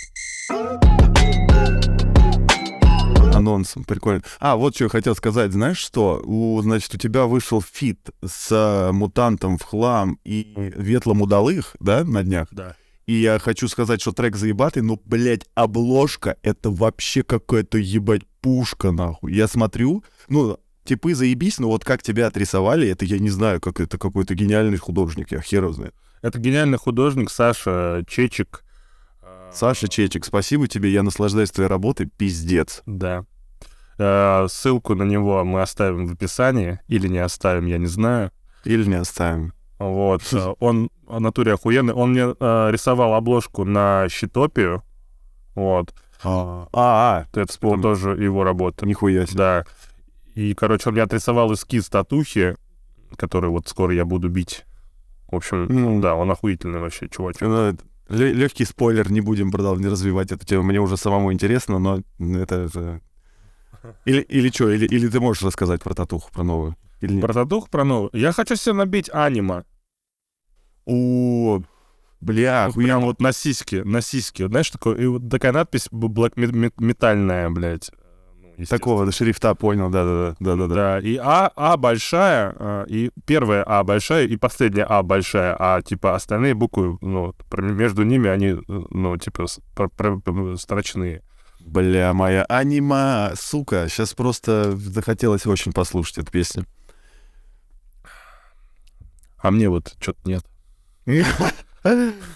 Анонсом. 3.45 3.83
Прикольно. 3.83 4.23
А, 4.39 4.55
вот 4.55 4.75
что 4.75 4.85
я 4.85 4.89
хотел 4.89 5.15
сказать. 5.15 5.51
Знаешь 5.51 5.77
что? 5.77 6.21
У, 6.25 6.59
значит, 6.61 6.93
у 6.93 6.97
тебя 6.97 7.25
вышел 7.25 7.61
feat 7.61 8.09
с 8.25 8.51
э, 8.51 8.91
мутантом 8.91 9.57
в 9.57 9.63
хлам 9.63 10.19
и 10.23 10.53
ветлом 10.75 11.21
удалых, 11.21 11.75
да, 11.79 12.03
на 12.03 12.23
днях? 12.23 12.47
Да. 12.51 12.75
И 13.05 13.13
я 13.13 13.37
хочу 13.37 13.67
сказать, 13.67 14.01
что 14.01 14.13
трек 14.13 14.35
заебатый, 14.35 14.81
но, 14.81 14.99
блядь, 15.05 15.43
обложка— 15.53 16.37
это 16.41 16.71
вообще 16.71 17.21
какая-то, 17.21 17.77
ебать, 17.77 18.23
пушка, 18.41 18.91
нахуй. 18.91 19.31
Я 19.31 19.47
смотрю, 19.47 20.03
ну, 20.27 20.57
типы 20.85 21.13
заебись, 21.13 21.59
но 21.59 21.67
вот 21.67 21.85
как 21.85 22.01
тебя 22.01 22.27
отрисовали, 22.27 22.87
это 22.87 23.05
я 23.05 23.19
не 23.19 23.29
знаю, 23.29 23.61
как 23.61 23.79
это 23.79 23.99
какой-то 23.99 24.33
гениальный 24.33 24.77
художник, 24.77 25.31
я 25.31 25.39
хер 25.39 25.71
знает. 25.71 25.93
Это 26.23 26.39
гениальный 26.39 26.79
художник 26.79 27.29
Саша 27.29 28.03
Чечик. 28.07 28.63
Саша 29.53 29.87
Чечик, 29.87 30.25
спасибо 30.25 30.67
тебе, 30.67 30.91
я 30.91 31.03
наслаждаюсь 31.03 31.51
твоей 31.51 31.69
работой, 31.69 32.07
пиздец. 32.07 32.81
Да. 32.87 33.25
Э, 33.97 34.47
Ссылку 34.49 34.95
на 34.95 35.03
него 35.03 35.43
мы 35.43 35.61
оставим 35.61 36.07
в 36.07 36.13
описании. 36.13 36.79
Или 36.87 37.07
не 37.07 37.19
оставим, 37.19 37.65
я 37.67 37.77
не 37.77 37.87
знаю. 37.87 38.31
Или 38.63 38.85
не 38.87 38.95
оставим. 38.95 39.53
Вот. 39.79 40.21
э, 40.33 40.53
Он 40.59 40.89
в 41.07 41.19
натуре 41.19 41.53
охуенный. 41.53 41.93
Он 41.93 42.11
мне 42.11 42.35
э, 42.39 42.67
рисовал 42.71 43.13
обложку 43.13 43.63
на 43.65 44.07
Щитопию. 44.09 44.83
Вот. 45.55 45.93
А, 46.23 46.67
а, 46.73 47.25
Это 47.33 47.53
была 47.61 47.77
тоже 47.77 48.11
его 48.11 48.43
работа. 48.43 48.85
нихуя 48.85 49.25
себе. 49.25 49.37
Да. 49.37 49.65
И, 50.33 50.53
короче, 50.53 50.89
он 50.89 50.93
мне 50.95 51.03
отрисовал 51.03 51.53
эскиз 51.53 51.87
татухи, 51.89 52.55
который 53.15 53.49
вот 53.49 53.67
скоро 53.67 53.93
я 53.93 54.05
буду 54.05 54.29
бить. 54.29 54.65
В 55.31 55.35
общем, 55.35 55.67
Ну, 55.69 56.01
да, 56.01 56.15
он 56.15 56.29
охуительный 56.31 56.79
вообще, 56.79 57.07
чувачок. 57.09 57.77
легкий 58.09 58.65
спойлер, 58.65 59.11
не 59.11 59.21
будем 59.21 59.51
продолжать 59.51 59.85
развивать 59.85 60.31
эту 60.31 60.45
тему. 60.45 60.63
Мне 60.63 60.79
уже 60.79 60.97
самому 60.97 61.31
интересно, 61.31 61.79
но 61.79 62.01
это 62.19 62.67
же... 62.67 63.01
Или, 64.05 64.21
или 64.21 64.49
что, 64.49 64.69
или, 64.69 64.85
или 64.85 65.07
ты 65.07 65.19
можешь 65.19 65.43
рассказать 65.43 65.81
про 65.83 65.93
татуху, 65.93 66.31
про 66.31 66.43
новую? 66.43 66.75
Или 67.01 67.13
нет? 67.13 67.21
Про 67.21 67.33
татуху, 67.33 67.69
про 67.69 67.83
новую. 67.83 68.09
Я 68.13 68.31
хочу 68.31 68.55
себе 68.55 68.73
набить 68.73 69.09
анима. 69.13 69.63
О, 70.85 71.61
бля, 72.21 72.65
охуенно. 72.65 72.87
прям 72.87 73.01
вот 73.05 73.19
на 73.21 73.31
сиське, 73.31 73.83
на 73.83 74.01
сиске. 74.01 74.43
Вот 74.43 74.51
знаешь, 74.51 74.69
такой, 74.69 75.01
и 75.01 75.05
вот 75.07 75.29
такая 75.29 75.51
надпись 75.51 75.87
блэк 75.91 76.33
мет- 76.35 76.53
мет- 76.53 76.79
метальная, 76.79 77.49
блядь. 77.49 77.91
Ну. 78.57 78.65
Такого 78.65 79.11
шрифта, 79.11 79.53
понял, 79.53 79.89
да-да-да. 79.89 80.35
да-да-да. 80.39 80.75
Да, 80.75 80.99
и 80.99 81.17
А, 81.17 81.51
А 81.55 81.75
большая, 81.75 82.55
а, 82.57 82.85
и 82.87 83.11
первая 83.25 83.63
А 83.67 83.83
большая, 83.83 84.27
и 84.27 84.37
последняя 84.37 84.85
А 84.85 85.03
большая, 85.03 85.55
а 85.59 85.81
типа 85.81 86.15
остальные 86.15 86.53
буквы, 86.53 86.97
ну, 87.01 87.35
между 87.57 88.03
ними 88.03 88.29
они, 88.29 88.47
э, 88.47 88.61
ну, 88.67 89.17
типа, 89.17 89.47
строчные. 90.57 91.21
Бля, 91.65 92.13
моя 92.13 92.45
анима, 92.45 93.33
сука, 93.35 93.87
сейчас 93.89 94.13
просто 94.13 94.77
захотелось 94.77 95.47
очень 95.47 95.73
послушать 95.73 96.19
эту 96.19 96.31
песню. 96.31 96.65
А 99.39 99.49
мне 99.49 99.67
вот 99.67 99.95
что-то 99.99 100.19
нет. 100.25 100.45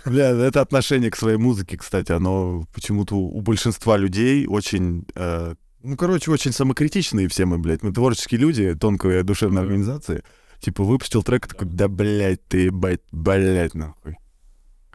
Бля, 0.05 0.29
это 0.31 0.61
отношение 0.61 1.11
к 1.11 1.15
своей 1.15 1.37
музыке, 1.37 1.77
кстати, 1.77 2.11
оно 2.11 2.65
почему-то 2.73 3.15
у 3.15 3.39
большинства 3.41 3.97
людей 3.97 4.47
очень... 4.47 5.05
э, 5.13 5.53
ну, 5.83 5.95
короче, 5.95 6.31
очень 6.31 6.51
самокритичные 6.51 7.27
все 7.27 7.45
мы, 7.45 7.59
блядь. 7.59 7.83
Мы 7.83 7.93
творческие 7.93 8.39
люди, 8.39 8.73
тонкая 8.73 9.21
душевная 9.21 9.61
организация. 9.61 10.23
Типа, 10.59 10.83
выпустил 10.83 11.21
трек, 11.21 11.47
такой, 11.47 11.67
да, 11.67 11.87
блядь, 11.87 12.43
ты, 12.47 12.65
ебать, 12.65 13.01
блядь, 13.11 13.75
нахуй. 13.75 14.17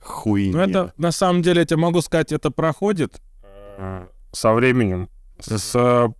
Хуйня. 0.03 0.53
Ну, 0.53 0.59
это, 0.59 0.93
на 0.99 1.13
самом 1.13 1.43
деле, 1.43 1.61
я 1.61 1.67
тебе 1.67 1.79
могу 1.79 2.01
сказать, 2.03 2.33
это 2.33 2.51
проходит 2.51 3.21
со 4.35 4.53
временем. 4.53 5.09
С, 5.41 6.13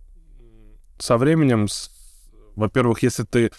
со 0.97 1.17
временем, 1.17 1.67
с- 1.67 1.91
во-первых, 2.55 3.03
если 3.03 3.23
ты 3.23 3.51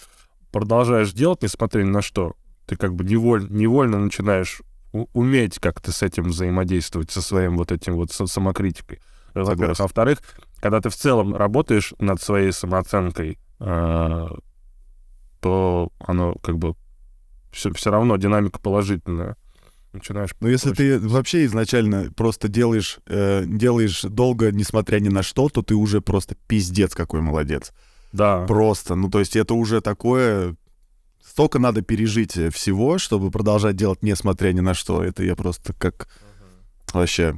продолжаешь 0.51 1.13
делать, 1.13 1.41
несмотря 1.43 1.83
ни 1.83 1.89
на 1.89 2.01
что, 2.01 2.35
ты 2.65 2.75
как 2.75 2.93
бы 2.93 3.03
неволь, 3.03 3.47
невольно 3.49 3.99
начинаешь 3.99 4.61
уметь 4.91 5.59
как-то 5.59 5.91
с 5.91 6.01
этим 6.01 6.25
взаимодействовать, 6.25 7.11
со 7.11 7.21
своим 7.21 7.57
вот 7.57 7.71
этим 7.71 7.95
вот 7.95 8.11
самокритикой. 8.11 8.99
Во-первых. 9.33 9.79
А 9.79 9.83
во-вторых, 9.83 10.19
когда 10.59 10.81
ты 10.81 10.89
в 10.89 10.95
целом 10.95 11.35
работаешь 11.35 11.93
над 11.99 12.21
своей 12.21 12.51
самооценкой, 12.51 13.39
э, 13.59 14.27
то 15.39 15.91
оно 15.99 16.35
как 16.41 16.57
бы 16.57 16.75
все, 17.51 17.71
все 17.73 17.91
равно 17.91 18.17
динамика 18.17 18.59
положительная. 18.59 19.37
Начинаешь... 19.97 20.29
Ну, 20.39 20.47
если 20.47 20.73
ты 20.73 20.99
вообще 20.99 21.45
изначально 21.45 22.11
просто 22.15 22.47
делаешь, 22.47 22.99
э, 23.07 23.43
делаешь 23.45 24.03
долго, 24.03 24.51
несмотря 24.51 24.99
ни 24.99 25.09
на 25.09 25.23
что, 25.23 25.49
то 25.49 25.61
ты 25.61 25.75
уже 25.75 26.01
просто 26.01 26.35
пиздец 26.47 26.93
какой 26.93 27.21
молодец. 27.21 27.73
Да. 28.13 28.45
Просто, 28.45 28.95
ну, 28.95 29.09
то 29.09 29.19
есть 29.19 29.35
это 29.35 29.53
уже 29.53 29.81
такое... 29.81 30.55
Столько 31.23 31.59
надо 31.59 31.81
пережить 31.81 32.33
всего, 32.53 32.97
чтобы 32.99 33.31
продолжать 33.31 33.75
делать, 33.75 34.01
несмотря 34.01 34.51
ни 34.53 34.59
на 34.59 34.73
что. 34.73 35.03
Это 35.03 35.23
я 35.23 35.35
просто 35.35 35.73
как... 35.73 36.07
Вообще... 36.93 37.37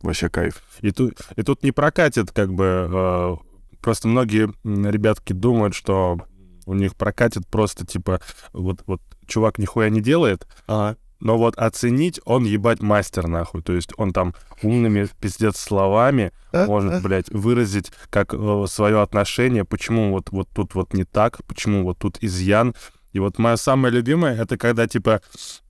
Вообще 0.00 0.28
кайф. 0.28 0.62
И 0.80 0.90
тут, 0.90 1.20
и 1.36 1.42
тут 1.42 1.62
не 1.62 1.70
прокатит, 1.70 2.32
как 2.32 2.52
бы, 2.52 2.88
э, 2.90 3.36
просто 3.80 4.08
многие 4.08 4.52
ребятки 4.64 5.32
думают, 5.32 5.74
что 5.74 6.18
у 6.66 6.74
них 6.74 6.96
прокатит 6.96 7.46
просто, 7.46 7.86
типа, 7.86 8.20
вот, 8.52 8.82
вот 8.86 9.00
чувак 9.26 9.58
нихуя 9.58 9.88
не 9.90 10.00
делает, 10.00 10.46
А, 10.66 10.96
но 11.22 11.38
вот 11.38 11.56
оценить 11.56 12.20
он, 12.24 12.44
ебать, 12.44 12.82
мастер, 12.82 13.28
нахуй. 13.28 13.62
То 13.62 13.72
есть 13.72 13.92
он 13.96 14.12
там 14.12 14.34
умными, 14.60 15.06
пиздец, 15.20 15.56
словами 15.56 16.32
может, 16.66 16.94
блядь, 17.00 17.30
выразить 17.30 17.92
как 18.10 18.34
свое 18.66 19.00
отношение, 19.00 19.64
почему 19.64 20.10
вот, 20.10 20.30
вот 20.30 20.48
тут 20.52 20.74
вот 20.74 20.94
не 20.94 21.04
так, 21.04 21.44
почему 21.46 21.84
вот 21.84 21.98
тут 21.98 22.18
изъян. 22.20 22.74
И 23.12 23.20
вот 23.20 23.38
мое 23.38 23.54
самое 23.54 23.94
любимое, 23.94 24.34
это 24.34 24.58
когда, 24.58 24.88
типа, 24.88 25.20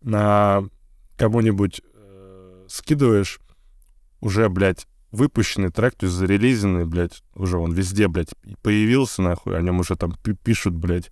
на 0.00 0.64
кому-нибудь 1.16 1.82
э, 1.82 2.64
скидываешь 2.68 3.38
уже, 4.20 4.48
блядь, 4.48 4.86
выпущенный 5.10 5.70
трек, 5.70 5.94
то 5.96 6.06
есть 6.06 6.16
зарелизенный, 6.16 6.86
блядь, 6.86 7.22
уже 7.34 7.58
он 7.58 7.72
везде, 7.72 8.08
блядь, 8.08 8.30
появился, 8.62 9.20
нахуй, 9.20 9.58
о 9.58 9.60
нем 9.60 9.80
уже 9.80 9.96
там 9.96 10.14
пи- 10.22 10.32
пишут, 10.32 10.74
блядь, 10.74 11.10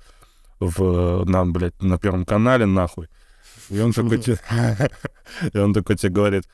в, 0.61 1.25
нам, 1.27 1.53
блядь, 1.53 1.83
на 1.83 1.99
Первом 1.99 2.25
канале, 2.25 2.65
нахуй. 2.65 3.09
И 3.71 3.81
он 3.81 3.93
такой 3.93 4.19
тебе... 4.19 4.39
И 5.53 5.59
он 5.59 5.73
такой 5.73 5.97
тебе 5.97 6.11
говорит, 6.11 6.45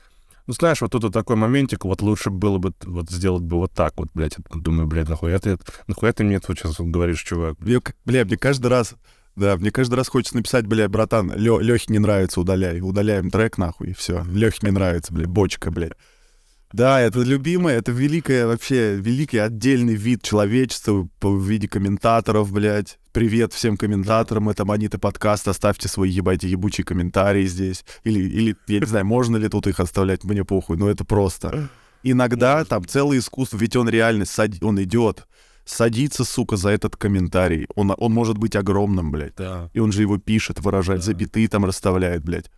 ну, 0.47 0.53
знаешь, 0.53 0.79
вот 0.81 0.91
тут 0.91 1.03
вот 1.03 1.13
такой 1.13 1.35
моментик, 1.35 1.83
вот 1.83 2.01
лучше 2.01 2.29
было 2.29 2.57
бы 2.57 2.73
вот 2.85 3.09
сделать 3.09 3.43
бы 3.43 3.57
вот 3.57 3.73
так 3.73 3.93
вот, 3.97 4.09
блядь. 4.13 4.37
Думаю, 4.53 4.87
блядь, 4.87 5.09
нахуя 5.09 5.39
ты, 5.39 5.57
нахуя 5.87 6.13
ты 6.13 6.23
мне 6.23 6.39
тут 6.39 6.57
сейчас 6.57 6.75
говоришь, 6.79 7.21
чувак? 7.21 7.57
Бля, 7.59 8.23
мне 8.23 8.37
каждый 8.37 8.67
раз... 8.67 8.95
Да, 9.35 9.55
мне 9.55 9.69
каждый 9.69 9.95
раз 9.95 10.07
хочется 10.07 10.35
написать, 10.35 10.65
бля, 10.65 10.89
братан, 10.89 11.31
Лё, 11.35 11.59
Лёхе 11.59 11.93
не 11.93 11.99
нравится, 11.99 12.41
удаляй. 12.41 12.81
Удаляем 12.81 13.29
трек, 13.29 13.59
нахуй, 13.59 13.89
и 13.89 13.93
все. 13.93 14.23
Лёхе 14.23 14.59
не 14.63 14.71
нравится, 14.71 15.13
бля, 15.13 15.27
бочка, 15.27 15.69
блядь. 15.69 15.93
Да, 16.73 16.99
это 16.99 17.19
любимое, 17.19 17.77
это 17.77 17.91
великое 17.91 18.47
вообще, 18.47 18.95
великий 18.95 19.37
отдельный 19.37 19.95
вид 19.95 20.23
человечества 20.23 21.07
в 21.21 21.47
виде 21.47 21.67
комментаторов, 21.67 22.51
блядь. 22.51 22.99
Привет 23.17 23.51
всем 23.51 23.77
комментаторам, 23.77 24.47
это 24.47 24.63
Манита 24.63 24.99
подкаст, 24.99 25.47
оставьте 25.47 25.87
свои, 25.87 26.11
ебайте, 26.11 26.47
ебучие 26.47 26.85
комментарии 26.85 27.47
здесь. 27.47 27.83
Или, 28.03 28.19
или, 28.19 28.55
я 28.67 28.79
не 28.79 28.85
знаю, 28.85 29.07
можно 29.07 29.37
ли 29.37 29.49
тут 29.49 29.65
их 29.65 29.79
оставлять, 29.79 30.23
мне 30.23 30.45
похуй, 30.45 30.77
но 30.77 30.87
это 30.87 31.03
просто. 31.03 31.67
Иногда 32.03 32.63
там 32.63 32.85
целое 32.85 33.17
искусство, 33.17 33.57
ведь 33.57 33.75
он 33.75 33.89
реально, 33.89 34.25
сад- 34.25 34.61
он 34.61 34.79
идет, 34.83 35.25
садится, 35.65 36.25
сука, 36.25 36.57
за 36.57 36.69
этот 36.69 36.95
комментарий. 36.95 37.65
Он, 37.73 37.91
он 37.97 38.13
может 38.13 38.37
быть 38.37 38.55
огромным, 38.55 39.09
блядь. 39.09 39.33
Да. 39.35 39.71
И 39.73 39.79
он 39.79 39.91
же 39.91 40.03
его 40.03 40.19
пишет, 40.19 40.59
выражает, 40.59 40.99
Да. 40.99 41.05
запятые 41.07 41.47
там 41.47 41.65
расставляет, 41.65 42.23
блядь. 42.23 42.51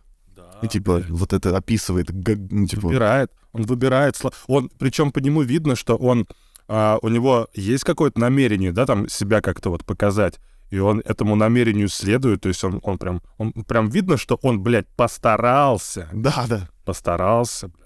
И 0.60 0.68
типа 0.68 1.02
вот 1.08 1.32
это 1.32 1.56
описывает, 1.56 2.10
ну, 2.10 2.66
типа, 2.66 2.88
Выбирает. 2.88 3.30
Он 3.52 3.62
выбирает. 3.62 4.14
сло- 4.14 4.34
Он, 4.46 4.70
причем 4.78 5.10
по 5.10 5.20
нему 5.20 5.40
видно, 5.40 5.74
что 5.74 5.96
он, 5.96 6.26
а, 6.68 6.98
у 7.00 7.08
него 7.08 7.48
есть 7.54 7.84
какое-то 7.84 8.20
намерение, 8.20 8.72
да, 8.72 8.84
там 8.84 9.08
себя 9.08 9.40
как-то 9.40 9.70
вот 9.70 9.86
показать. 9.86 10.38
И 10.70 10.78
он 10.78 11.00
этому 11.04 11.34
намерению 11.34 11.88
следует, 11.88 12.42
то 12.42 12.48
есть 12.48 12.62
он, 12.64 12.80
он 12.82 12.96
прям, 12.98 13.20
он 13.38 13.52
прям 13.52 13.88
видно, 13.90 14.16
что 14.16 14.38
он, 14.42 14.60
блядь, 14.62 14.86
постарался. 14.96 16.08
да, 16.12 16.46
да. 16.48 16.68
постарался, 16.84 17.68
блядь. 17.68 17.80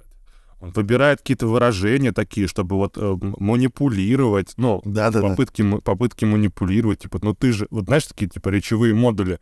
Он 0.61 0.70
выбирает 0.73 1.18
какие-то 1.20 1.47
выражения 1.47 2.12
такие, 2.12 2.47
чтобы 2.47 2.77
вот 2.77 2.97
э, 2.97 3.16
манипулировать, 3.38 4.55
ну, 4.57 4.81
Да, 4.85 5.11
да, 5.11 5.20
да. 5.20 5.29
попытки, 5.29 5.62
м- 5.62 5.81
попытки 5.81 6.25
манипулировать, 6.25 7.01
типа, 7.01 7.18
ну 7.23 7.35
ты 7.35 7.53
же, 7.53 7.66
вот 7.70 7.85
знаешь, 7.87 8.07
такие, 8.07 8.29
типа, 8.29 8.49
речевые 8.49 8.94
модули, 8.94 9.38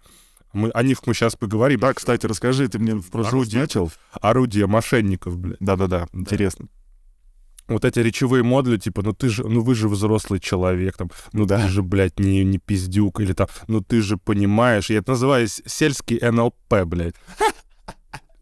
мы, 0.53 0.71
о 0.71 0.83
них 0.83 0.99
мы 1.07 1.15
сейчас 1.15 1.35
поговорим. 1.35 1.81
Да, 1.81 1.95
кстати, 1.95 2.27
расскажи, 2.27 2.69
ты 2.69 2.79
мне 2.79 2.95
в 2.95 3.11
прошлый 3.11 3.41
Орудие. 3.43 3.61
начал. 3.63 3.91
Орудие 4.21 4.67
мошенников, 4.67 5.39
блядь. 5.39 5.57
Да-да-да, 5.61 6.09
интересно. 6.13 6.67
Вот 7.73 7.85
эти 7.85 7.99
речевые 8.01 8.43
модули, 8.43 8.77
типа, 8.77 9.03
ну 9.03 9.13
ты 9.13 9.29
же, 9.29 9.45
ну 9.49 9.61
вы 9.63 9.75
же 9.75 9.89
взрослый 9.89 10.41
человек, 10.41 10.97
там, 10.97 11.11
ну 11.33 11.45
Да. 11.47 11.63
ты 11.63 11.69
же, 11.69 11.83
блядь, 11.83 12.19
не, 12.19 12.45
не 12.45 12.59
пиздюк, 12.59 13.21
или 13.21 13.33
там, 13.33 13.49
ну 13.69 13.81
ты 13.81 14.01
же 14.03 14.17
понимаешь. 14.17 14.91
Я 14.91 14.99
это 14.99 15.13
называю 15.13 15.47
сельский 15.49 16.19
НЛП, 16.21 16.85
блядь. 16.87 17.15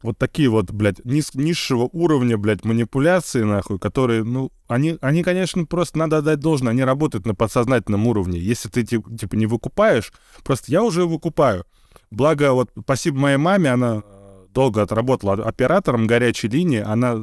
Вот 0.02 0.16
такие 0.16 0.48
вот, 0.48 0.70
блядь, 0.70 1.00
низ- 1.04 1.32
низшего 1.34 1.86
уровня, 1.92 2.38
блядь, 2.38 2.64
манипуляции, 2.64 3.42
нахуй, 3.42 3.78
которые, 3.78 4.24
ну, 4.24 4.50
они, 4.66 4.96
они, 5.02 5.22
конечно, 5.22 5.66
просто 5.66 5.98
надо 5.98 6.18
отдать 6.18 6.40
должное, 6.40 6.70
они 6.72 6.82
работают 6.84 7.26
на 7.26 7.34
подсознательном 7.34 8.06
уровне. 8.06 8.38
Если 8.38 8.70
ты, 8.70 8.82
ти- 8.82 9.02
типа, 9.18 9.34
не 9.36 9.44
выкупаешь, 9.44 10.10
просто 10.42 10.72
я 10.72 10.82
уже 10.82 11.04
выкупаю. 11.04 11.66
Благо, 12.10 12.54
вот, 12.54 12.70
спасибо 12.80 13.18
моей 13.18 13.36
маме, 13.36 13.70
она 13.70 14.02
долго 14.54 14.80
отработала 14.80 15.34
оператором 15.34 16.06
горячей 16.06 16.48
линии, 16.48 16.80
она, 16.80 17.22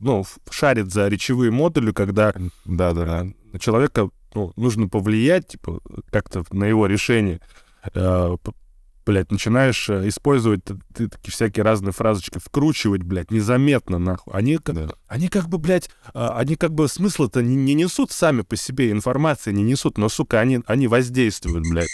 ну, 0.00 0.24
шарит 0.50 0.92
за 0.92 1.08
речевые 1.08 1.50
модули, 1.50 1.92
когда 1.92 2.32
Да-да-да. 2.64 3.20
а, 3.20 3.26
на 3.52 3.58
человека 3.58 4.10
ну, 4.34 4.52
нужно 4.56 4.88
повлиять, 4.88 5.48
типа, 5.48 5.80
как-то 6.10 6.44
на 6.50 6.64
его 6.64 6.86
решение. 6.86 7.40
Э, 7.94 8.36
Блядь, 9.06 9.32
начинаешь 9.32 9.88
э, 9.88 10.06
использовать 10.06 10.64
ты 10.64 11.08
такие 11.08 11.32
всякие 11.32 11.62
разные 11.64 11.94
фразочки, 11.94 12.38
вкручивать, 12.38 13.02
блядь, 13.04 13.30
незаметно, 13.30 13.96
нахуй. 13.98 14.34
Они, 14.34 14.58
как- 14.58 14.74
Да. 14.74 14.88
они 15.06 15.28
как 15.28 15.48
бы, 15.48 15.56
блядь, 15.56 15.88
а, 16.12 16.36
они 16.38 16.56
как 16.56 16.74
бы 16.74 16.86
смысла-то 16.88 17.42
не, 17.42 17.56
не 17.56 17.72
несут 17.72 18.12
сами 18.12 18.42
по 18.42 18.54
себе, 18.54 18.90
информации 18.90 19.50
не 19.50 19.62
несут, 19.62 19.96
но, 19.96 20.10
сука, 20.10 20.40
они, 20.40 20.60
они 20.66 20.88
воздействуют, 20.88 21.64
блядь. 21.70 21.88